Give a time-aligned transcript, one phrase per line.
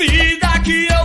[0.00, 0.99] Se daqui eu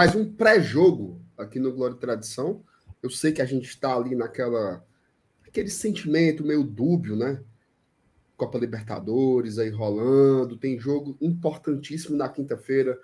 [0.00, 2.64] mais um pré-jogo aqui no Glória e Tradição.
[3.02, 4.82] Eu sei que a gente está ali naquela
[5.46, 7.44] aquele sentimento meio dúbio, né?
[8.34, 12.98] Copa Libertadores aí rolando, tem jogo importantíssimo na quinta-feira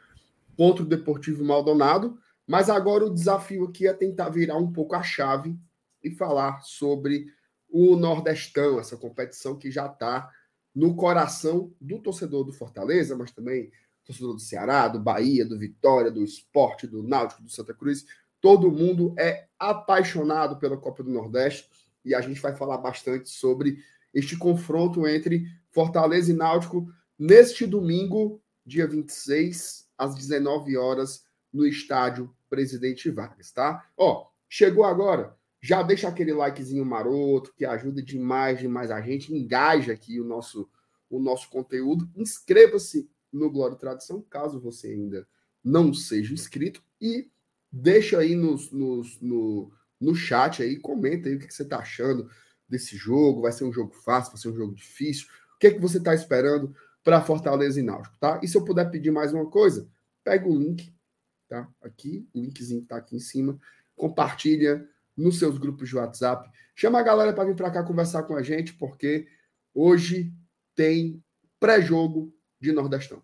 [0.57, 5.03] contra o Deportivo Maldonado, mas agora o desafio aqui é tentar virar um pouco a
[5.03, 5.55] chave
[6.03, 7.27] e falar sobre
[7.69, 10.31] o Nordestão, essa competição que já está
[10.75, 13.71] no coração do torcedor do Fortaleza, mas também
[14.07, 18.07] torcedor do Ceará, do Bahia, do Vitória, do Esporte, do Náutico, do Santa Cruz.
[18.41, 21.69] Todo mundo é apaixonado pela Copa do Nordeste
[22.05, 23.79] e a gente vai falar bastante sobre
[24.15, 26.87] este confronto entre Fortaleza e Náutico
[27.19, 33.89] neste domingo, dia 26, às 19 horas, no estádio Presidente Vargas, tá?
[33.97, 39.93] Ó, chegou agora, já deixa aquele likezinho maroto que ajuda demais, demais a gente, engaja
[39.93, 40.69] aqui o nosso
[41.09, 42.11] o nosso conteúdo.
[42.17, 45.27] Inscreva-se no Glória e Tradição, caso você ainda
[45.63, 47.29] não seja inscrito, e
[47.71, 51.79] deixa aí nos, nos, no, no chat aí, comenta aí o que, que você está
[51.79, 52.31] achando
[52.69, 53.43] desse jogo.
[53.43, 55.27] Vai ser um jogo fácil, vai ser um jogo difícil.
[55.55, 58.41] O que, é que você está esperando para Fortaleza e Náutico, tá?
[58.43, 59.89] E se eu puder pedir mais uma coisa,
[60.25, 60.93] pega o link,
[61.49, 61.69] tá?
[61.81, 63.59] Aqui, o linkzinho está aqui em cima,
[63.95, 66.51] compartilha nos seus grupos de WhatsApp.
[66.75, 69.27] Chama a galera para vir para cá conversar com a gente, porque
[69.73, 70.33] hoje
[70.75, 71.23] tem
[71.59, 72.36] pré-jogo
[72.67, 73.23] de Nordestão.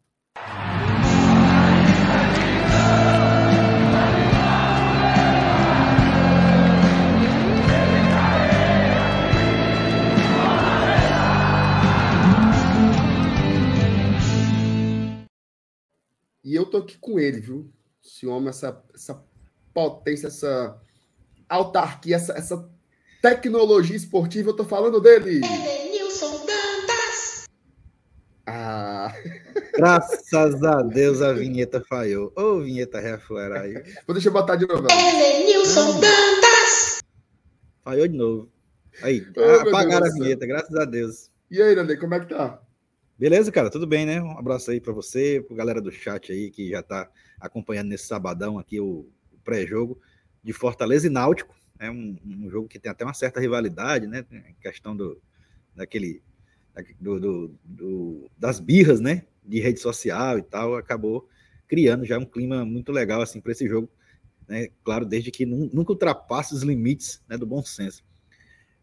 [16.45, 17.73] E eu tô aqui com ele, viu?
[18.05, 19.25] Esse homem, essa, essa
[19.73, 20.81] potência, essa
[21.49, 22.71] autarquia, essa, essa
[23.21, 25.41] tecnologia esportiva, eu tô falando dele.
[29.87, 32.33] Graças a Deus a vinheta falhou.
[32.37, 33.75] Ô, vinheta refuera aí.
[34.07, 34.87] vou deixa eu botar de novo.
[34.89, 37.03] Edenilson Dantas.
[37.83, 38.49] Falhou de novo.
[39.03, 41.33] Aí, meu apagaram a vinheta, graças a Deus.
[41.51, 42.63] E aí, Nandê, como é que tá?
[43.19, 43.71] Beleza, cara?
[43.71, 44.23] Tudo bem, né?
[44.23, 47.11] Um abraço aí pra você, pro galera do chat aí que já tá
[47.41, 50.01] acompanhando nesse sabadão aqui o, o pré-jogo
[50.45, 51.57] de Fortaleza e Náutico.
[51.81, 54.25] É um, um jogo que tem até uma certa rivalidade, né?
[54.31, 55.21] Em questão do,
[55.75, 56.23] daquele,
[56.73, 59.25] da- do, do- do- das birras, né?
[59.45, 61.29] De rede social e tal, acabou
[61.67, 63.89] criando já um clima muito legal assim para esse jogo,
[64.47, 64.69] né?
[64.85, 68.05] Claro, desde que nun- nunca ultrapasse os limites né, do bom senso.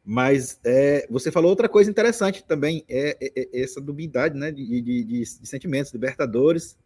[0.03, 4.65] Mas é, você falou outra coisa interessante também, é, é- é essa dubiedade né, de,
[4.65, 6.77] de- de- de sentimentos, Libertadores,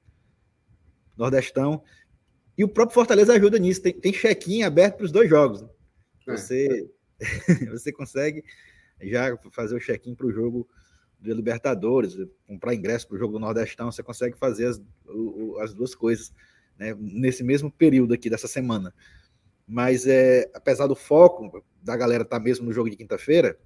[1.18, 1.84] Nordestão,
[2.58, 5.62] e o próprio Fortaleza ajuda nisso, tem, tem check-in aberto para os dois jogos.
[5.62, 5.70] né?
[6.28, 6.90] Você,
[7.72, 8.44] você consegue
[9.02, 10.68] já fazer o check-in para o jogo
[11.24, 14.82] do Libertadores, comprar ingresso para o jogo do Nordestão, você consegue fazer as,
[15.62, 16.34] as duas coisas
[16.78, 18.94] né, nesse mesmo período aqui dessa semana.
[19.68, 23.58] Mas é, apesar do foco da galera estar mesmo no jogo de quinta-feira,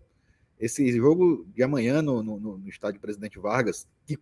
[0.59, 4.17] esse jogo de amanhã no, no, no estádio Presidente Vargas, que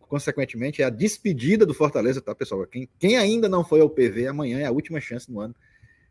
[0.00, 2.66] consequentemente é a despedida do Fortaleza, tá, pessoal?
[2.66, 5.54] Quem, quem ainda não foi ao PV, amanhã é a última chance no ano,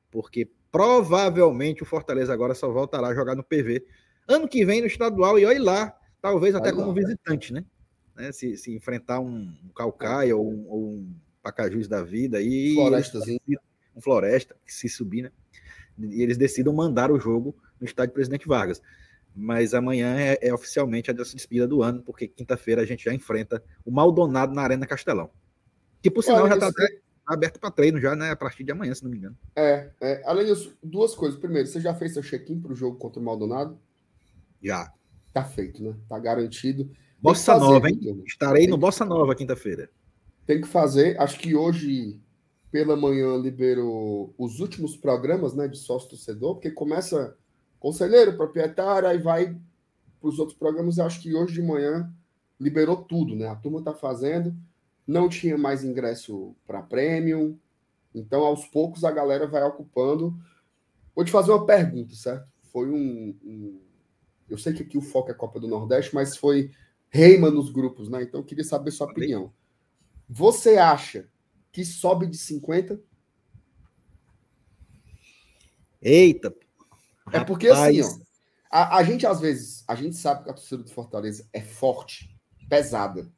[0.10, 3.86] porque provavelmente o Fortaleza agora só voltará a jogar no PV
[4.28, 6.78] ano que vem no estadual e olha lá, talvez até lá.
[6.78, 7.66] como visitante, né?
[8.16, 12.76] Né, Se, se enfrentar um, um Calcaia ou um, ou um Pacajus da vida aí
[12.76, 13.60] Florestazinho.
[13.96, 15.32] um Floresta, que se subir, né?
[16.00, 18.82] E eles decidam mandar o jogo no estádio Presidente Vargas.
[19.36, 23.14] Mas amanhã é, é oficialmente a nossa despedida do ano, porque quinta-feira a gente já
[23.14, 25.30] enfrenta o Maldonado na Arena Castelão.
[26.02, 28.32] Que por sinal Olha, já está isso- aberto para treino já, né?
[28.32, 29.38] A partir de amanhã, se não me engano.
[29.56, 31.40] É, é, além disso, duas coisas.
[31.40, 33.80] Primeiro, você já fez seu check-in para o jogo contra o Maldonado?
[34.62, 34.92] Já.
[35.34, 35.96] Tá feito, né?
[36.10, 36.90] Tá garantido.
[37.22, 38.24] Bossa fazer, Nova, hein?
[38.26, 39.90] Estarei Tem no Bossa Nova quinta-feira.
[40.46, 41.20] Tem que fazer.
[41.20, 42.20] Acho que hoje
[42.72, 47.38] pela manhã liberou os últimos programas né, de sócio torcedor, porque começa
[47.80, 49.58] conselheiro, proprietário, aí vai
[50.20, 50.98] para os outros programas.
[50.98, 52.12] Acho que hoje de manhã
[52.60, 53.48] liberou tudo, né?
[53.48, 54.56] A turma está fazendo,
[55.06, 57.58] não tinha mais ingresso para premium,
[58.14, 60.34] então aos poucos a galera vai ocupando.
[61.16, 62.48] Vou te fazer uma pergunta, certo?
[62.72, 63.82] Foi um, um...
[64.52, 66.72] eu sei que aqui o foco é a Copa do Nordeste, mas foi
[67.10, 68.24] reima nos grupos, né?
[68.24, 69.54] Então eu queria saber sua opinião.
[70.30, 71.30] Você acha
[71.72, 73.00] que sobe de 50?
[76.02, 76.54] Eita!
[77.32, 78.20] É porque assim, ó,
[78.70, 82.38] a, a, gente às vezes, a gente sabe que a torcida do Fortaleza é forte,
[82.68, 83.32] pesada,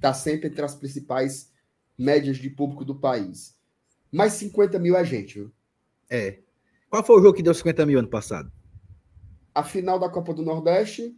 [0.00, 1.52] tá sempre entre as principais
[1.98, 3.54] médias de público do país.
[4.10, 5.52] Mas 50 mil é gente, viu?
[6.08, 6.38] É.
[6.88, 8.50] Qual foi o jogo que deu 50 mil ano passado?
[9.54, 11.16] A final da Copa do Nordeste,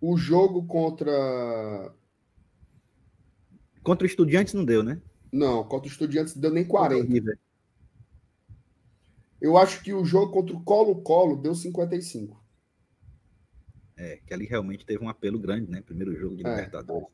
[0.00, 1.92] o jogo contra.
[3.82, 5.00] Contra o Estudiantes não deu, né?
[5.30, 7.38] Não, contra o Estudiantes deu nem 40.
[9.40, 12.42] Eu acho que o jogo contra o Colo-Colo deu 55.
[13.96, 15.82] É, que ali realmente teve um apelo grande, né?
[15.82, 17.08] Primeiro jogo de é, Libertadores.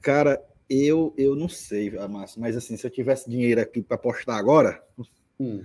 [0.00, 4.38] Cara, eu, eu não sei, Márcio, mas assim, se eu tivesse dinheiro aqui para apostar
[4.38, 4.82] agora,
[5.38, 5.62] hum.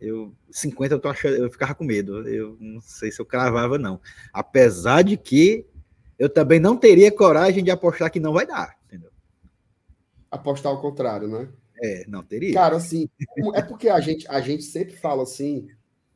[0.00, 2.26] Eu 50 eu tô achando, eu ficava com medo.
[2.28, 4.00] Eu não sei se eu cravava, não.
[4.32, 5.66] Apesar de que
[6.18, 9.10] eu também não teria coragem de apostar que não vai dar, entendeu?
[10.30, 11.48] Apostar ao contrário, né?
[11.82, 12.54] É, não teria.
[12.54, 13.08] Cara, assim,
[13.54, 15.68] é porque a gente, a gente sempre fala assim,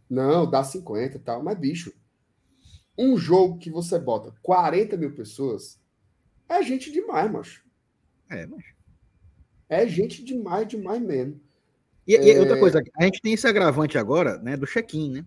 [0.09, 1.93] não, dá 50 e tal, mas bicho,
[2.97, 5.81] um jogo que você bota 40 mil pessoas
[6.49, 7.65] é gente demais, macho.
[8.31, 8.65] É, mas.
[9.69, 11.41] É gente demais, demais mesmo.
[12.09, 12.37] E, é...
[12.37, 15.27] e, outra coisa, a gente tem esse agravante agora, né, do check-in, né?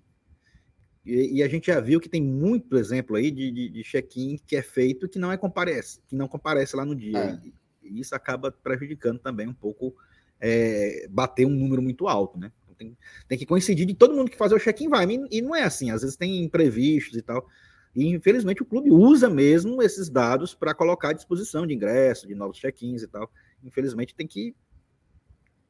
[1.06, 4.40] E, e, a gente já viu que tem muito exemplo aí de, de, de check-in
[4.46, 7.18] que é feito que não é comparece, que não comparece lá no dia.
[7.18, 7.40] É.
[7.44, 9.96] E, e, isso acaba prejudicando também um pouco
[10.40, 12.52] é, bater um número muito alto, né?
[12.64, 12.98] Então, tem,
[13.28, 15.08] tem, que coincidir de todo mundo que fazer o check-in vai.
[15.32, 17.48] E não é assim, às vezes tem imprevistos e tal.
[17.96, 22.34] E infelizmente o clube usa mesmo esses dados para colocar à disposição de ingresso, de
[22.34, 23.32] novos check-ins e tal.
[23.64, 24.56] Infelizmente tem que.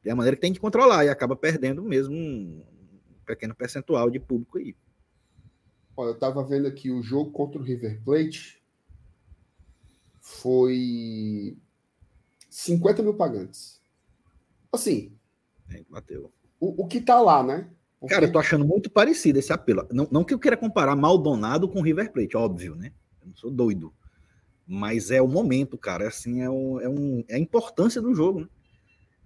[0.04, 2.64] É a maneira que tem que controlar e acaba perdendo mesmo um
[3.24, 4.74] pequeno percentual de público aí.
[5.96, 8.62] Olha, eu estava vendo aqui o jogo contra o River Plate
[10.22, 11.56] foi
[12.48, 13.80] 50 mil pagantes.
[14.72, 15.12] Assim.
[15.70, 16.32] É, bateu.
[16.58, 17.68] O, o que tá lá, né?
[17.98, 18.14] Porque...
[18.14, 19.86] Cara, eu tô achando muito parecido esse apelo.
[19.92, 22.92] Não, não que eu queira comparar Maldonado com River Plate, óbvio, né?
[23.20, 23.92] Eu não sou doido.
[24.66, 26.08] Mas é o momento, cara.
[26.08, 28.48] Assim, é, um, é, um, é a importância do jogo, né?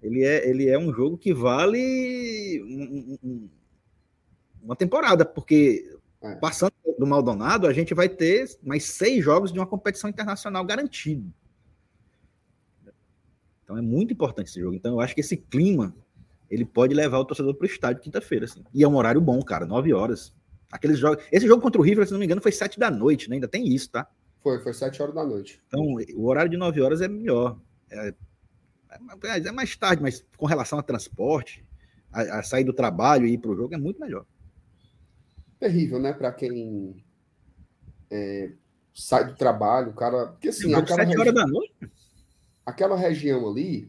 [0.02, 3.48] Ele é, ele é um jogo que vale um, um,
[4.62, 6.34] uma temporada, porque é.
[6.36, 11.32] passando do Maldonado, a gente vai ter mais seis jogos de uma competição internacional garantido.
[13.62, 14.74] Então é muito importante esse jogo.
[14.74, 15.94] Então eu acho que esse clima
[16.48, 18.44] ele pode levar o torcedor para o estádio quinta-feira.
[18.44, 18.62] Assim.
[18.72, 20.32] E é um horário bom, cara, nove horas.
[20.70, 21.24] Aqueles jogos.
[21.30, 23.36] Esse jogo contra o River, se não me engano, foi sete da noite, né?
[23.36, 24.08] Ainda tem isso, tá?
[24.42, 25.60] Foi, foi sete horas da noite.
[25.66, 25.82] Então,
[26.14, 27.58] o horário de nove horas é melhor.
[27.90, 28.14] É,
[28.90, 31.64] é, é mais tarde, mas com relação a transporte,
[32.12, 34.24] a, a sair do trabalho e ir para o jogo, é muito melhor.
[35.58, 36.12] Terrível, né?
[36.12, 37.02] Para quem
[38.10, 38.52] é,
[38.94, 40.28] sai do trabalho, o cara.
[40.28, 41.74] Porque assim, aquela sete horas da noite
[42.66, 43.88] aquela região ali,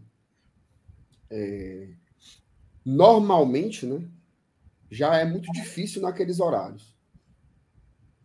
[1.32, 1.90] é,
[2.86, 4.08] normalmente, né,
[4.92, 6.96] já é muito difícil naqueles horários.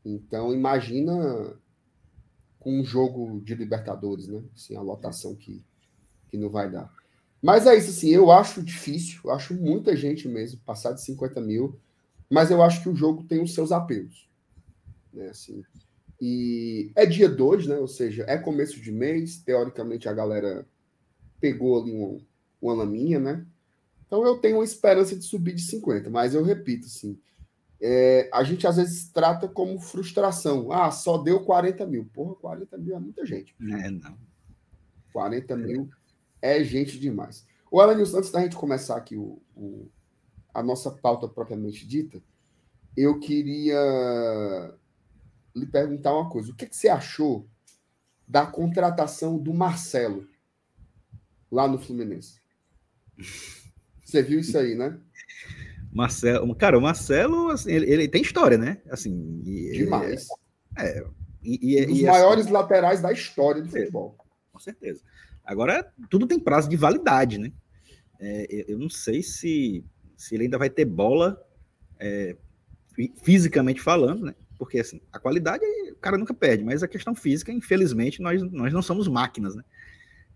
[0.04, 1.56] Então, imagina
[2.60, 4.44] com um jogo de Libertadores, né?
[4.54, 5.64] Assim, a lotação que,
[6.32, 6.90] que não vai dar.
[7.42, 11.40] Mas é isso, assim, eu acho difícil, eu acho muita gente mesmo, passar de 50
[11.40, 11.78] mil,
[12.30, 14.26] mas eu acho que o jogo tem os seus apelos.
[15.12, 15.62] Né, assim,
[16.24, 17.78] e é dia 2, né?
[17.78, 19.38] Ou seja, é começo de mês.
[19.38, 20.64] Teoricamente, a galera
[21.40, 22.20] pegou ali uma,
[22.62, 23.44] uma laminha, né?
[24.06, 27.18] Então eu tenho uma esperança de subir de 50, mas eu repito, assim,
[27.80, 30.70] é, a gente às vezes trata como frustração.
[30.70, 32.08] Ah, só deu 40 mil.
[32.14, 33.52] Porra, 40 mil é muita gente.
[33.60, 34.16] É, não.
[35.12, 35.90] 40 mil
[36.42, 37.46] é gente demais.
[37.70, 39.88] O Alanils, antes da gente começar aqui o, o,
[40.52, 42.22] a nossa pauta propriamente dita,
[42.96, 44.74] eu queria
[45.54, 46.50] lhe perguntar uma coisa.
[46.50, 47.48] O que, que você achou
[48.26, 50.28] da contratação do Marcelo
[51.50, 52.40] lá no Fluminense?
[54.04, 54.98] Você viu isso aí, né?
[55.92, 58.80] Marcelo, cara, o Marcelo, assim, ele, ele, tem história, né?
[58.90, 60.26] Assim, demais.
[60.78, 61.06] É,
[61.42, 64.16] e, e, um dos e, maiores assim, laterais da história do futebol.
[64.52, 65.02] Com certeza.
[65.44, 67.52] Agora, tudo tem prazo de validade, né?
[68.18, 69.84] É, eu não sei se,
[70.16, 71.40] se ele ainda vai ter bola
[71.98, 72.36] é,
[73.22, 74.34] fisicamente falando, né?
[74.62, 78.72] porque assim, a qualidade o cara nunca perde, mas a questão física, infelizmente, nós, nós
[78.72, 79.64] não somos máquinas, né?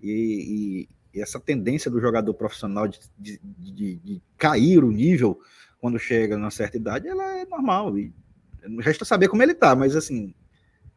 [0.03, 5.41] E, e essa tendência do jogador profissional de, de, de, de, cair o nível
[5.79, 7.97] quando chega numa certa idade, ela é normal.
[7.97, 8.13] E
[8.81, 10.35] resta saber como ele tá, mas assim,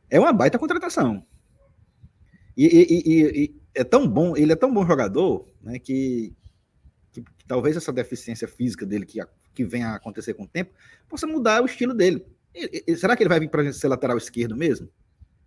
[0.10, 1.24] é uma baita contratação.
[2.58, 6.34] E, e, e, e é tão bom, ele é tão bom jogador, né, que,
[7.12, 9.20] que, que talvez essa deficiência física dele que,
[9.54, 10.74] que venha a acontecer com o tempo
[11.08, 12.26] possa mudar o estilo dele.
[12.98, 14.90] será que ele vai vir para ser lateral esquerdo mesmo?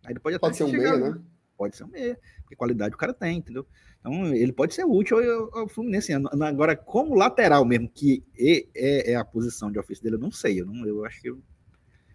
[0.04, 1.20] Aí ele pode, pode ser um meia, né?
[1.56, 3.66] Pode ser um meia, porque qualidade o cara tem, entendeu?
[4.00, 6.12] Então ele pode ser útil ao, ao Fluminense.
[6.12, 10.32] Agora, como lateral mesmo, que é, é, é, a posição de ofício dele, eu não
[10.32, 10.60] sei.
[10.60, 11.30] Eu, não, eu acho que.
[11.30, 11.40] Eu...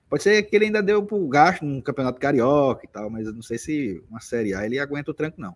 [0.09, 3.33] Pode ser que ele ainda deu pro gasto no Campeonato Carioca e tal, mas eu
[3.33, 5.55] não sei se uma Série A ele aguenta o tranco, não.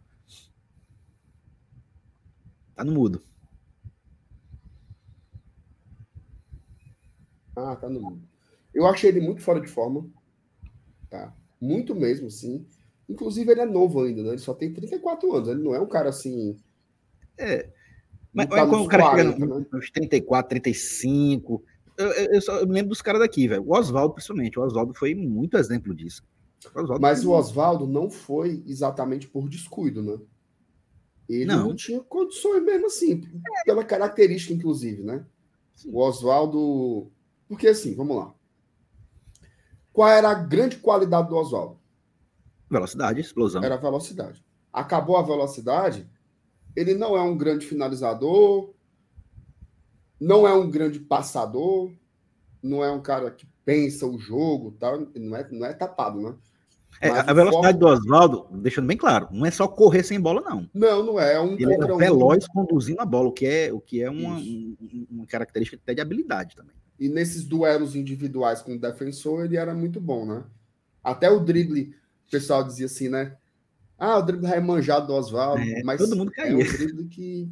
[2.82, 3.22] Tá no mudo.
[7.56, 8.24] Ah, tá no mudo.
[8.74, 10.10] Eu achei ele muito fora de forma.
[11.08, 11.32] Tá?
[11.62, 12.66] Muito mesmo, sim.
[13.08, 14.30] Inclusive, ele é novo ainda, né?
[14.30, 15.50] Ele só tem 34 anos.
[15.50, 16.58] Ele não é um cara assim.
[17.38, 17.70] É.
[18.34, 19.66] Mas tá quando o cara 40, chega né?
[19.72, 21.64] nos 34, 35.
[22.00, 23.64] Eu, eu, só, eu me lembro dos caras daqui, velho.
[23.64, 24.58] O Oswaldo, principalmente.
[24.58, 26.24] O Oswaldo foi muito exemplo disso.
[26.74, 30.18] O Mas o Oswaldo não foi exatamente por descuido, né?
[31.30, 33.22] Ele não, não tinha condições mesmo assim,
[33.66, 35.26] pela característica, inclusive, né?
[35.86, 37.12] O Oswaldo.
[37.48, 38.34] Porque assim, vamos lá.
[39.94, 41.80] Qual era a grande qualidade do Oswaldo?
[42.70, 43.64] Velocidade, explosão.
[43.64, 44.44] Era a velocidade.
[44.72, 46.10] Acabou a velocidade,
[46.76, 48.74] ele não é um grande finalizador,
[50.20, 51.92] não é um grande passador,
[52.64, 54.98] não é um cara que pensa o jogo, tá?
[55.16, 56.36] não, é, não é tapado, né?
[57.02, 57.96] É, a velocidade forma...
[57.96, 60.70] do Oswaldo, deixando bem claro, não é só correr sem bola, não.
[60.72, 61.34] Não, não é.
[61.34, 62.54] é um ele é veloz um...
[62.54, 64.40] conduzindo a bola, o que é, o que é uma,
[65.10, 66.76] uma característica até de habilidade também.
[67.00, 70.44] E nesses duelos individuais com o defensor, ele era muito bom, né?
[71.04, 71.96] Até o drible,
[72.28, 73.36] o pessoal dizia assim, né?
[73.98, 75.64] Ah, o drible remanjado do Oswaldo.
[75.64, 76.52] É, mas todo mundo caía.
[76.52, 77.50] É um drible que.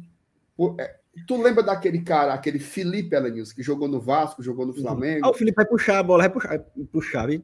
[0.78, 5.26] É, tu lembra daquele cara, aquele Felipe Elenils, que jogou no Vasco, jogou no Flamengo?
[5.26, 7.26] Ah, o Felipe vai puxar a bola, vai puxar, vai puxar.
[7.26, 7.42] Vai...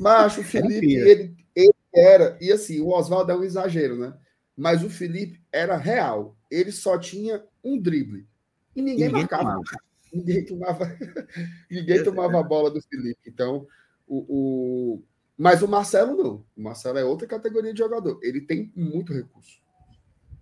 [0.00, 2.36] Mas o Felipe, ele, ele era.
[2.40, 4.16] E assim, o Oswaldo é um exagero, né?
[4.56, 6.36] Mas o Felipe era real.
[6.50, 8.26] Ele só tinha um drible.
[8.74, 9.42] E ninguém, ninguém marcava.
[9.42, 9.64] Tomava
[10.14, 10.98] ninguém tomava,
[11.70, 13.20] ninguém tomava a bola do Felipe.
[13.26, 13.66] Então,
[14.06, 15.02] o, o,
[15.36, 16.44] mas o Marcelo não.
[16.56, 18.18] O Marcelo é outra categoria de jogador.
[18.22, 19.60] Ele tem muito recurso.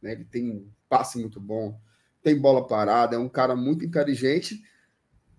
[0.01, 0.13] Né?
[0.13, 1.81] Ele tem passe muito bom,
[2.23, 4.63] tem bola parada, é um cara muito inteligente,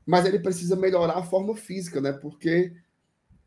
[0.03, 2.11] mas ele precisa melhorar a forma física, né?
[2.11, 2.73] Porque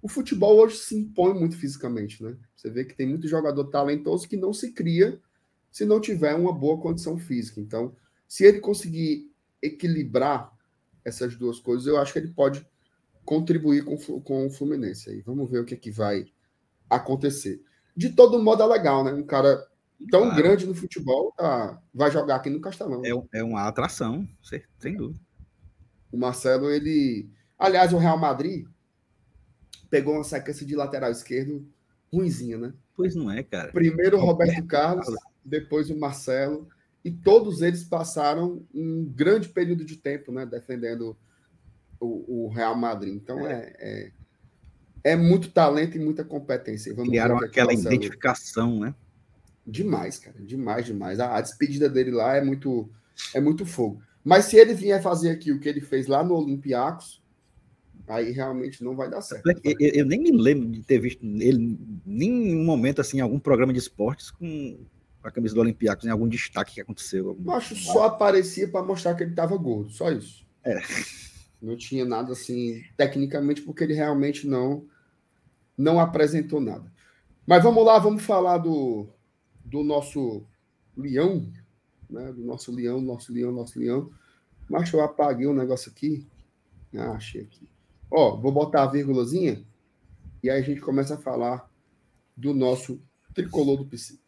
[0.07, 2.37] o futebol hoje se impõe muito fisicamente, né?
[2.55, 5.21] Você vê que tem muito jogador talentoso que não se cria
[5.69, 7.61] se não tiver uma boa condição física.
[7.61, 7.93] Então,
[8.29, 9.29] se ele conseguir
[9.61, 10.57] equilibrar
[11.05, 12.65] essas duas coisas, eu acho que ele pode
[13.25, 15.11] contribuir com, com o Fluminense.
[15.11, 16.27] Aí vamos ver o que, é que vai
[16.89, 17.61] acontecer.
[17.97, 19.13] De todo modo, é legal, né?
[19.13, 19.57] Um cara
[20.09, 20.37] tão claro.
[20.37, 23.03] grande no futebol tá, vai jogar aqui no Castelão.
[23.05, 24.25] É, é uma atração,
[24.79, 25.21] sem dúvida.
[26.13, 27.29] O Marcelo, ele.
[27.59, 28.69] Aliás, o Real Madrid
[29.91, 31.67] pegou uma sequência de lateral esquerdo
[32.13, 32.73] ruimzinha, né?
[32.97, 33.73] Pois não é, cara.
[33.73, 35.07] Primeiro o Roberto Carlos,
[35.45, 36.69] depois o Marcelo
[37.05, 41.17] e todos eles passaram um grande período de tempo né, defendendo
[42.01, 43.15] o, o Real Madrid.
[43.15, 44.13] Então é, é,
[45.05, 46.93] é, muito talento e muita competência.
[46.95, 48.95] Vamos Criaram aquela identificação, né?
[49.65, 51.21] Demais, cara, demais, demais.
[51.21, 52.89] A, a, despedida dele lá é muito,
[53.35, 54.03] é muito fogo.
[54.25, 57.23] Mas se ele vier fazer aqui o que ele fez lá no Olympiacos,
[58.07, 59.49] aí realmente não vai dar certo.
[59.65, 63.39] Eu, eu, nem me lembro de ter visto ele em um momento assim, em algum
[63.39, 64.79] programa de esportes com
[65.23, 67.29] a camisa do Olympiacos em algum destaque que aconteceu?
[67.29, 67.51] Algum...
[67.51, 70.47] Eu acho só aparecia para mostrar que ele estava gordo, só isso.
[70.65, 70.81] É.
[71.61, 74.87] Não tinha nada assim, tecnicamente, porque ele realmente não
[75.77, 76.91] não apresentou nada.
[77.47, 79.07] Mas vamos lá, vamos falar do,
[79.65, 80.45] do nosso
[80.97, 81.53] leão,
[82.09, 82.33] né?
[82.33, 84.11] Do nosso leão, nosso leão, nosso leão.
[84.69, 86.27] Mas eu apaguei um negócio aqui.
[86.95, 87.69] Ah, achei aqui.
[88.11, 89.65] Ó, vou botar a vírgulazinha
[90.43, 91.69] e aí a gente começa a falar
[92.37, 93.01] do nosso
[93.35, 94.19] tricolor do PC.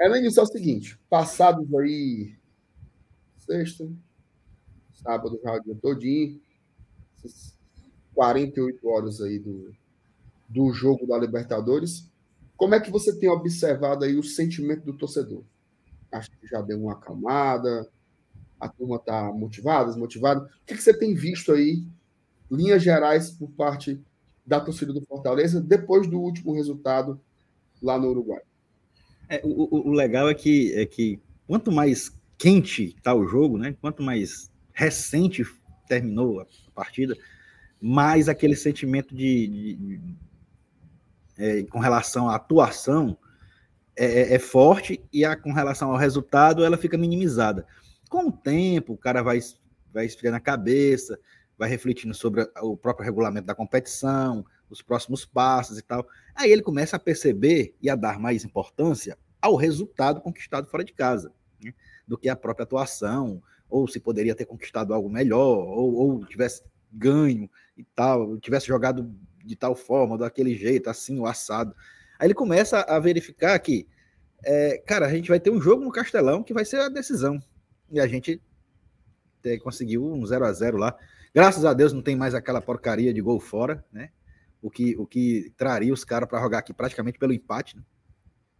[0.00, 2.34] Além disso, é o seguinte: passados aí,
[3.36, 3.88] sexta,
[4.94, 6.40] sábado, já o dia todinho,
[8.14, 9.72] 48 horas aí do,
[10.48, 12.10] do jogo da Libertadores,
[12.56, 15.44] como é que você tem observado aí o sentimento do torcedor?
[16.10, 17.88] Acho que já deu uma acalmada,
[18.60, 20.42] a turma está motivada, desmotivada.
[20.42, 21.82] O que, que você tem visto aí,
[22.50, 24.00] linhas gerais, por parte
[24.44, 27.20] da torcida do Fortaleza, depois do último resultado
[27.80, 28.42] lá no Uruguai?
[29.28, 33.76] É, o, o, legal é que, é que quanto mais quente está o jogo, né?
[33.80, 35.44] Quanto mais recente
[35.86, 37.16] terminou a partida,
[37.80, 40.00] mais aquele sentimento de, de, de
[41.38, 43.16] é, com relação à atuação
[43.96, 47.66] é, é, é forte e a, com relação ao resultado ela fica minimizada.
[48.10, 49.38] Com o tempo, o cara vai,
[49.92, 51.16] vai esfriando a cabeça,
[51.56, 56.04] vai refletindo sobre o próprio regulamento da competição, os próximos passos e tal.
[56.34, 60.92] Aí ele começa a perceber e a dar mais importância ao resultado conquistado fora de
[60.92, 61.72] casa, né?
[62.04, 66.64] do que a própria atuação, ou se poderia ter conquistado algo melhor, ou, ou tivesse
[66.92, 67.48] ganho
[67.78, 69.14] e tal, tivesse jogado
[69.44, 71.76] de tal forma, daquele jeito, assim, o assado.
[72.18, 73.86] Aí ele começa a verificar que,
[74.44, 77.40] é, cara, a gente vai ter um jogo no Castelão que vai ser a decisão.
[77.90, 78.40] E a gente
[79.44, 80.96] é, conseguiu um 0 a 0 lá.
[81.34, 84.10] Graças a Deus não tem mais aquela porcaria de gol fora, né?
[84.62, 87.82] O que, o que traria os caras para jogar aqui praticamente pelo empate, né?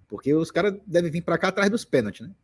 [0.08, 2.34] Porque os caras devem vir para cá atrás dos pênaltis, né?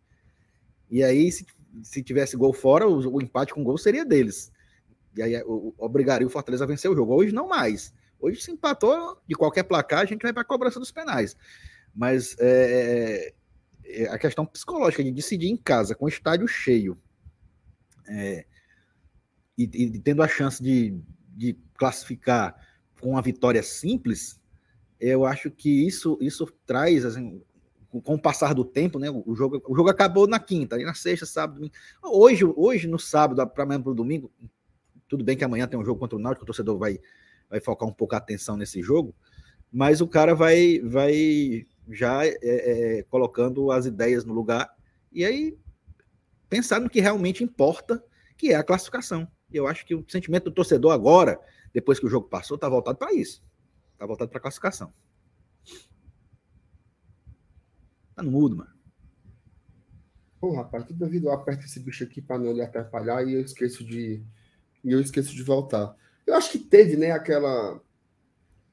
[0.91, 1.45] E aí, se,
[1.83, 4.53] se tivesse gol fora, o, o empate com gol seria deles.
[5.17, 7.15] E aí o, obrigaria o Fortaleza a vencer o jogo.
[7.15, 7.93] Hoje não mais.
[8.21, 11.37] Hoje se empatou de qualquer placar, a gente vai para a cobrança dos penais.
[11.95, 13.35] Mas é, é,
[14.11, 16.99] a questão psicológica de decidir em casa, com o estádio cheio,
[18.09, 18.45] é,
[19.57, 22.55] e, e, tendo a chance de, de classificar
[23.01, 24.41] com uma vitória simples,
[25.01, 27.43] eu acho que isso, isso traz, assim,
[28.03, 29.09] com o passar do tempo, né?
[29.11, 31.75] O jogo, o jogo acabou na quinta, na sexta, sábado, domingo.
[32.03, 34.31] Hoje, hoje no sábado, para amanhã para o domingo,
[35.09, 36.99] tudo bem que amanhã tem um jogo contra o Náutico, o torcedor vai,
[37.49, 39.15] vai focar um pouco a atenção nesse jogo,
[39.73, 44.75] mas o cara vai, vai já é, é, colocando as ideias no lugar
[45.13, 45.59] e aí
[46.49, 48.03] pensar no que realmente importa,
[48.37, 49.27] que é a classificação.
[49.51, 51.41] E eu acho que o sentimento do torcedor agora,
[51.73, 53.43] depois que o jogo passou, está voltado para isso.
[53.93, 54.93] Está voltado para a classificação.
[58.15, 58.77] Tá no mudo, mano.
[60.41, 63.41] Pô, rapaz, toda vida eu aperto esse bicho aqui para não lhe atrapalhar e eu
[63.41, 64.23] esqueço de.
[64.85, 65.95] E eu esqueço de voltar.
[66.27, 67.81] Eu acho que teve, né, aquela.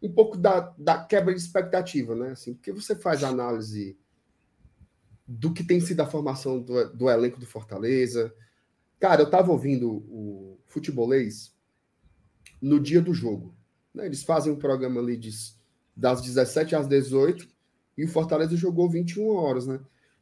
[0.04, 2.32] Um pouco da, da quebra de expectativa, né?
[2.32, 3.98] Assim, porque você faz análise
[5.26, 8.34] do que tem sido a formação do, do elenco do Fortaleza.
[9.00, 11.56] Cara, eu tava ouvindo o futebolês
[12.62, 13.56] no dia do jogo.
[13.94, 14.06] Né?
[14.06, 15.32] Eles fazem um programa ali de,
[15.96, 17.48] das 17 às 18
[17.98, 19.80] e o Fortaleza jogou 21 horas, né?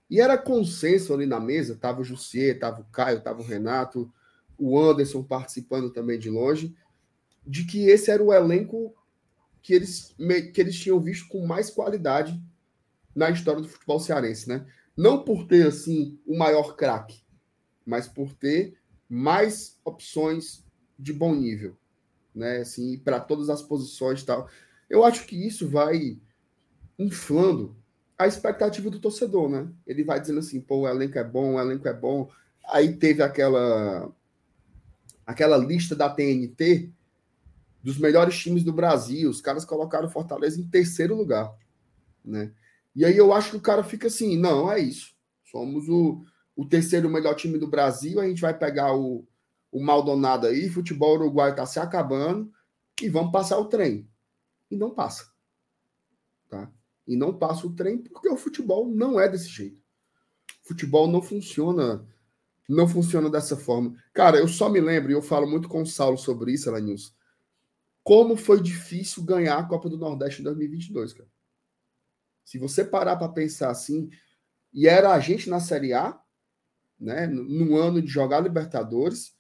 [0.10, 4.12] E era consenso ali na mesa, tava o Jussier, tava o Caio, tava o Renato,
[4.58, 6.76] o Anderson participando também de longe,
[7.48, 8.94] de que esse era o elenco
[9.62, 10.16] que eles,
[10.54, 12.42] que eles tinham visto com mais qualidade
[13.16, 14.66] na história do futebol cearense, né?
[14.98, 17.22] Não por ter, assim, o maior craque,
[17.86, 20.66] mas por ter mais opções
[20.98, 21.78] de bom nível,
[22.34, 22.58] né?
[22.58, 24.50] Assim, para todas as posições e tal.
[24.90, 26.20] Eu acho que isso vai
[26.98, 27.76] inflando
[28.18, 29.68] a expectativa do torcedor, né?
[29.86, 32.30] Ele vai dizendo assim, pô, o elenco é bom, o elenco é bom.
[32.68, 34.12] Aí teve aquela
[35.26, 36.92] aquela lista da TNT
[37.84, 39.30] dos melhores times do Brasil.
[39.30, 41.54] Os caras colocaram o Fortaleza em terceiro lugar,
[42.24, 42.54] né?
[42.96, 45.16] E aí eu acho que o cara fica assim, não, é isso.
[45.46, 46.24] Somos o,
[46.56, 49.26] o terceiro melhor time do Brasil, a gente vai pegar o,
[49.72, 52.52] o Maldonado aí, futebol uruguaio tá se acabando
[53.02, 54.08] e vamos passar o trem.
[54.70, 55.32] E não passa.
[56.50, 56.70] Tá?
[57.08, 59.82] E não passa o trem porque o futebol não é desse jeito.
[60.64, 62.06] O futebol não funciona
[62.72, 63.94] não funciona dessa forma.
[64.14, 67.12] Cara, eu só me lembro, e eu falo muito com o Saulo sobre isso, Elenilson,
[68.04, 71.30] como foi difícil ganhar a Copa do Nordeste em 2022, cara.
[72.44, 74.10] Se você parar para pensar assim,
[74.74, 76.20] e era a gente na Série A,
[77.00, 79.36] né, no ano de jogar Libertadores,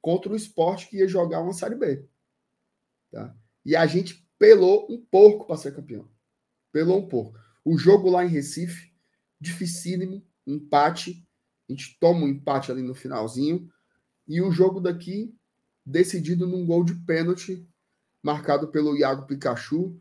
[0.00, 2.06] contra o esporte que ia jogar uma Série B.
[3.10, 3.34] Tá?
[3.64, 6.08] E a gente pelou um pouco para ser campeão.
[6.72, 7.38] Pelou um pouco.
[7.64, 8.92] O jogo lá em Recife,
[9.40, 11.26] dificílimo, empate.
[11.68, 13.68] A gente toma um empate ali no finalzinho.
[14.28, 15.34] E o jogo daqui,
[15.84, 17.68] decidido num gol de pênalti,
[18.26, 19.96] marcado pelo Iago Pikachu.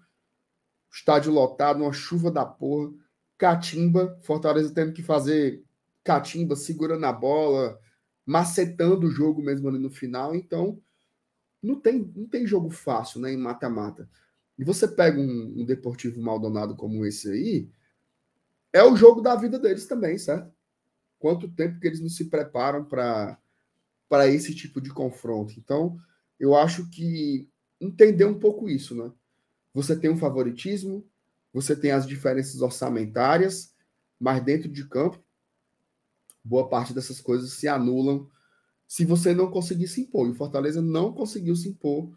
[0.92, 2.92] Estádio lotado, uma chuva da porra.
[3.38, 5.64] Catimba, Fortaleza tendo que fazer
[6.04, 7.80] catimba, segurando a bola,
[8.26, 10.34] macetando o jogo mesmo ali no final.
[10.34, 10.82] Então,
[11.62, 14.10] não tem, não tem jogo fácil né, em mata-mata.
[14.58, 17.70] E você pega um, um Deportivo Maldonado como esse aí,
[18.72, 20.52] é o jogo da vida deles também, certo?
[21.20, 23.38] Quanto tempo que eles não se preparam para
[24.28, 25.54] esse tipo de confronto.
[25.58, 25.98] Então,
[26.40, 27.50] eu acho que
[27.88, 29.12] entender um pouco isso, né?
[29.74, 31.06] Você tem um favoritismo,
[31.54, 33.74] você tem as diferenças orçamentárias,
[34.20, 35.24] mas dentro de campo,
[36.44, 38.30] boa parte dessas coisas se anulam
[38.88, 40.28] se você não conseguir se impor.
[40.28, 42.12] E o Fortaleza não conseguiu se impor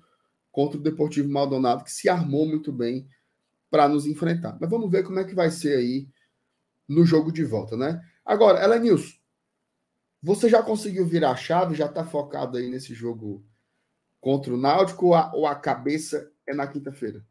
[0.52, 3.08] contra o Deportivo Maldonado, que se armou muito bem
[3.70, 4.56] para nos enfrentar.
[4.60, 6.08] Mas vamos ver como é que vai ser aí
[6.86, 8.00] no jogo de volta, né?
[8.24, 9.16] Agora, Elenilson,
[10.22, 11.74] você já conseguiu virar a chave?
[11.74, 13.44] Já está focado aí nesse jogo
[14.20, 17.24] contra o Náutico ou a, ou a cabeça é na quinta-feira?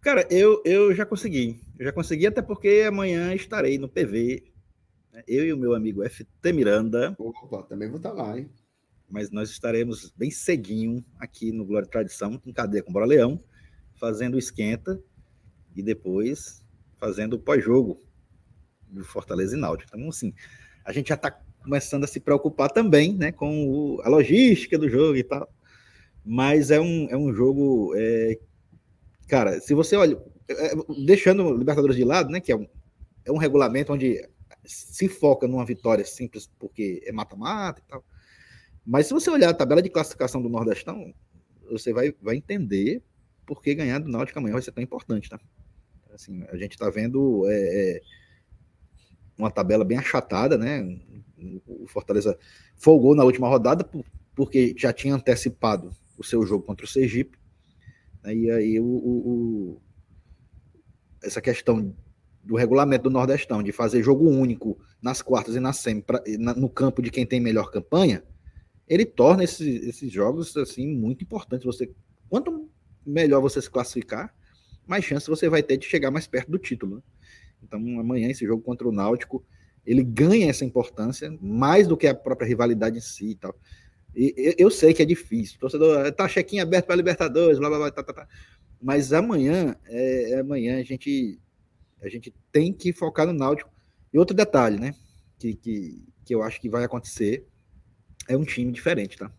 [0.00, 1.60] Cara, eu, eu já consegui.
[1.78, 4.44] Eu já consegui, até porque amanhã estarei no PV.
[5.12, 5.22] né?
[5.26, 8.50] Eu e o meu amigo FT Miranda, Opa, também vou estar lá, hein?
[9.08, 13.06] mas nós estaremos bem cedinho aqui no Glória e Tradição, em cadeia com o Bora
[13.06, 13.40] Leão,
[13.94, 15.00] fazendo o esquenta
[15.74, 16.64] e depois
[16.98, 18.02] fazendo o pós-jogo
[18.88, 19.90] do Fortaleza e Náutico.
[19.94, 20.34] Então, assim,
[20.84, 21.30] a gente já está
[21.64, 25.48] começando a se preocupar também né, com o- a logística do jogo e tal.
[26.24, 27.92] Mas é um, é um jogo.
[27.96, 28.38] é,
[29.28, 30.16] cara, se você olha.
[30.48, 30.72] é,
[31.06, 32.38] deixando o Libertadores de lado, né?
[32.40, 32.66] Que é um,
[33.24, 34.22] é um regulamento onde
[34.64, 38.04] se foca numa vitória simples porque é mata-mata e tal.
[38.86, 41.12] Mas se você olhar a tabela de classificação do Nordestão,
[41.70, 43.02] você vai, vai entender
[43.46, 45.38] por que ganhar do Náutico amanhã vai ser tão importante, tá?
[46.12, 47.54] Assim, a gente está vendo é,
[47.96, 48.00] é,
[49.36, 50.98] uma tabela bem achatada, né?
[51.66, 52.38] O Fortaleza
[52.76, 57.38] folgou na última rodada por- porque já tinha antecipado o seu jogo contra o Sergipe.
[58.22, 58.34] né?
[58.34, 59.82] E aí o, o- o-
[61.22, 61.94] essa questão
[62.42, 66.22] do regulamento do Nordestão, de fazer jogo único nas quartas e na semi, pra-
[66.56, 68.22] no campo de quem tem melhor campanha,
[68.86, 71.64] ele torna esses, esses jogos assim muito importantes.
[71.64, 71.90] Você,
[72.28, 72.68] quanto
[73.04, 74.34] melhor você se classificar,
[74.86, 76.96] mais chance você vai ter de chegar mais perto do título.
[76.96, 77.02] né?
[77.66, 79.44] Então, amanhã, esse jogo contra o Náutico,
[79.84, 83.54] ele ganha essa importância mais do que a própria rivalidade em si e tal.
[84.14, 85.56] E, eu- sei que é difícil.
[85.56, 88.28] O torcedor tá chequinho aberto para Libertadores, blá blá blá, tá, tá, tá.
[88.80, 91.40] Mas amanhã, é, é amanhã a gente
[92.00, 93.70] a gente tem que focar no Náutico.
[94.12, 94.94] E outro detalhe, né?
[95.38, 97.46] Que, que, que eu acho que vai acontecer
[98.28, 99.32] é um time diferente, tá?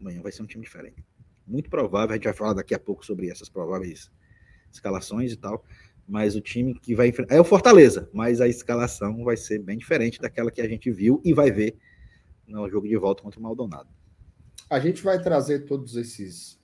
[0.00, 1.04] Amanhã vai ser um time diferente.
[1.46, 4.10] Muito provável, a gente vai falar daqui a pouco sobre essas prováveis
[4.72, 5.64] escalações e tal.
[6.08, 7.34] Mas o time que vai enfrentar.
[7.34, 11.20] É o Fortaleza, mas a escalação vai ser bem diferente daquela que a gente viu
[11.24, 11.76] e vai ver
[12.46, 13.90] no jogo de volta contra o Maldonado.
[14.70, 16.58] A gente vai trazer todos esses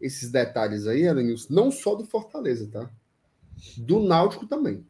[0.00, 2.90] esses detalhes aí, Elenilson, não só do Fortaleza, tá?
[3.78, 4.84] Do Náutico também.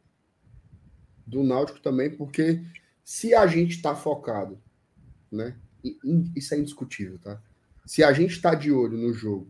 [1.25, 2.63] Do Náutico também, porque
[3.05, 4.59] se a gente está focado,
[5.31, 5.57] né?
[6.35, 7.41] Isso é indiscutível, tá?
[7.87, 9.47] Se a gente está de olho no jogo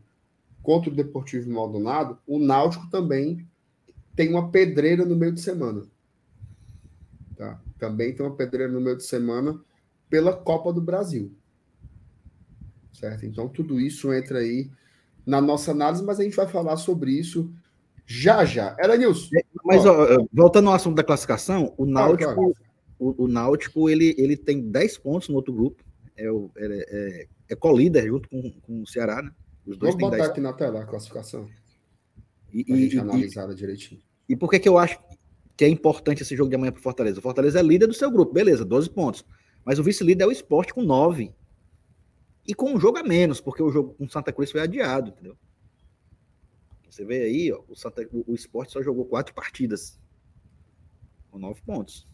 [0.63, 3.49] contra o Deportivo Maldonado, o Náutico também
[4.15, 5.83] tem uma pedreira no meio de semana.
[7.37, 7.61] Tá?
[7.79, 9.61] Também tem uma pedreira no meio de semana
[10.09, 11.33] pela Copa do Brasil.
[12.93, 13.27] Certo?
[13.27, 14.71] Então, tudo isso entra aí
[15.27, 17.53] na nossa análise, mas a gente vai falar sobre isso
[18.07, 18.77] já já.
[18.79, 19.31] Era Nilson.
[19.65, 20.03] Mas Ó.
[20.03, 22.55] ó, voltando ao assunto da classificação, o Náutico, claro.
[22.99, 25.83] O, o Náutico ele, ele tem 10 pontos no outro grupo.
[26.17, 29.33] É, o, é, é, é colíder junto com, com o Ceará, né?
[29.67, 31.49] Os dois Vamos botar 10 aqui na tela a classificação,
[32.55, 34.01] E, e, gente e, analisar ela direitinho.
[34.29, 34.99] e por que, que eu acho
[35.57, 37.19] que é importante esse jogo de amanhã para o Fortaleza?
[37.19, 39.25] O Fortaleza é líder do seu grupo, beleza, 12 pontos.
[39.65, 41.35] Mas o vice-líder é o esporte com 9.
[42.47, 45.37] E com um jogo a menos, porque o jogo com Santa Cruz foi adiado, entendeu?
[46.89, 49.99] Você vê aí, ó, o, Santa, o, o esporte só jogou quatro partidas.
[51.31, 52.07] Com 9 pontos.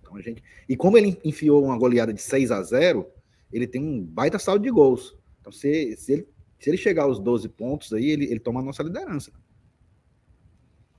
[0.00, 0.42] Então a gente.
[0.66, 3.06] E como ele enfiou uma goleada de 6 a 0
[3.52, 5.16] ele tem um baita saldo de gols.
[5.40, 6.28] Então, se, se, ele,
[6.58, 9.32] se ele chegar aos 12 pontos aí, ele, ele toma a nossa liderança.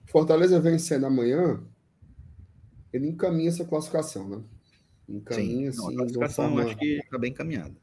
[0.10, 1.62] Fortaleza vencendo amanhã,
[2.92, 4.42] ele encaminha essa classificação, né?
[5.08, 6.64] Encaminha, Sim, não, assim, a uma classificação forma...
[6.64, 7.76] acho que está bem encaminhada.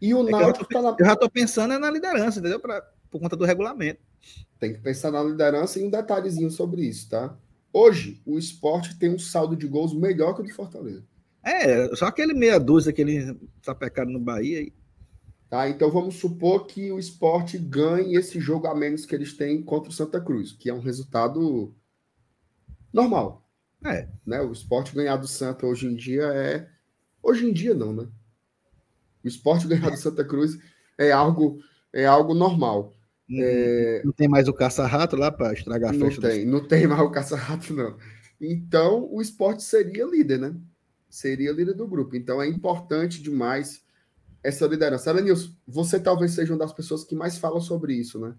[0.00, 0.96] E o É que eu, já Náutico tô, tá na...
[0.98, 2.58] eu já tô pensando é na liderança, entendeu?
[2.58, 4.00] Pra, por conta do regulamento.
[4.58, 7.36] Tem que pensar na liderança e um detalhezinho sobre isso, tá?
[7.72, 11.04] Hoje, o esporte tem um saldo de gols melhor que o do Fortaleza.
[11.42, 14.60] É, só aquele meia dúzia que eles sapecaram no Bahia.
[14.60, 14.72] E...
[15.50, 15.68] Tá?
[15.68, 19.90] Então vamos supor que o esporte ganhe esse jogo a menos que eles têm contra
[19.90, 21.74] o Santa Cruz, que é um resultado
[22.92, 23.44] normal.
[23.84, 24.08] É.
[24.24, 24.40] Né?
[24.40, 26.68] O esporte ganhar do Santa hoje em dia é.
[27.20, 28.08] Hoje em dia não, né?
[29.24, 30.56] O esporte ganhar do Santa Cruz
[30.96, 31.58] é algo,
[31.92, 32.96] é algo normal.
[33.32, 36.28] É, Não tem mais o caça-rato lá para estragar a não festa.
[36.28, 37.96] tem, não tem mais o caça-rato, não.
[38.40, 40.54] Então, o esporte seria líder, né?
[41.08, 42.16] Seria líder do grupo.
[42.16, 43.82] Então, é importante demais
[44.42, 45.10] essa liderança.
[45.10, 48.34] Alanilson, você talvez seja uma das pessoas que mais falam sobre isso, né?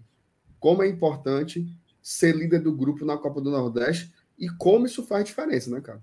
[0.58, 1.66] Como é importante
[2.02, 6.02] ser líder do grupo na Copa do Nordeste e como isso faz diferença, né, cara?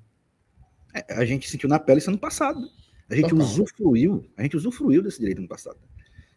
[0.94, 2.60] É, a gente sentiu na pele isso ano passado.
[2.60, 2.70] né?
[3.10, 3.46] A gente Total.
[3.46, 5.80] usufruiu, a gente usufruiu desse direito no passado.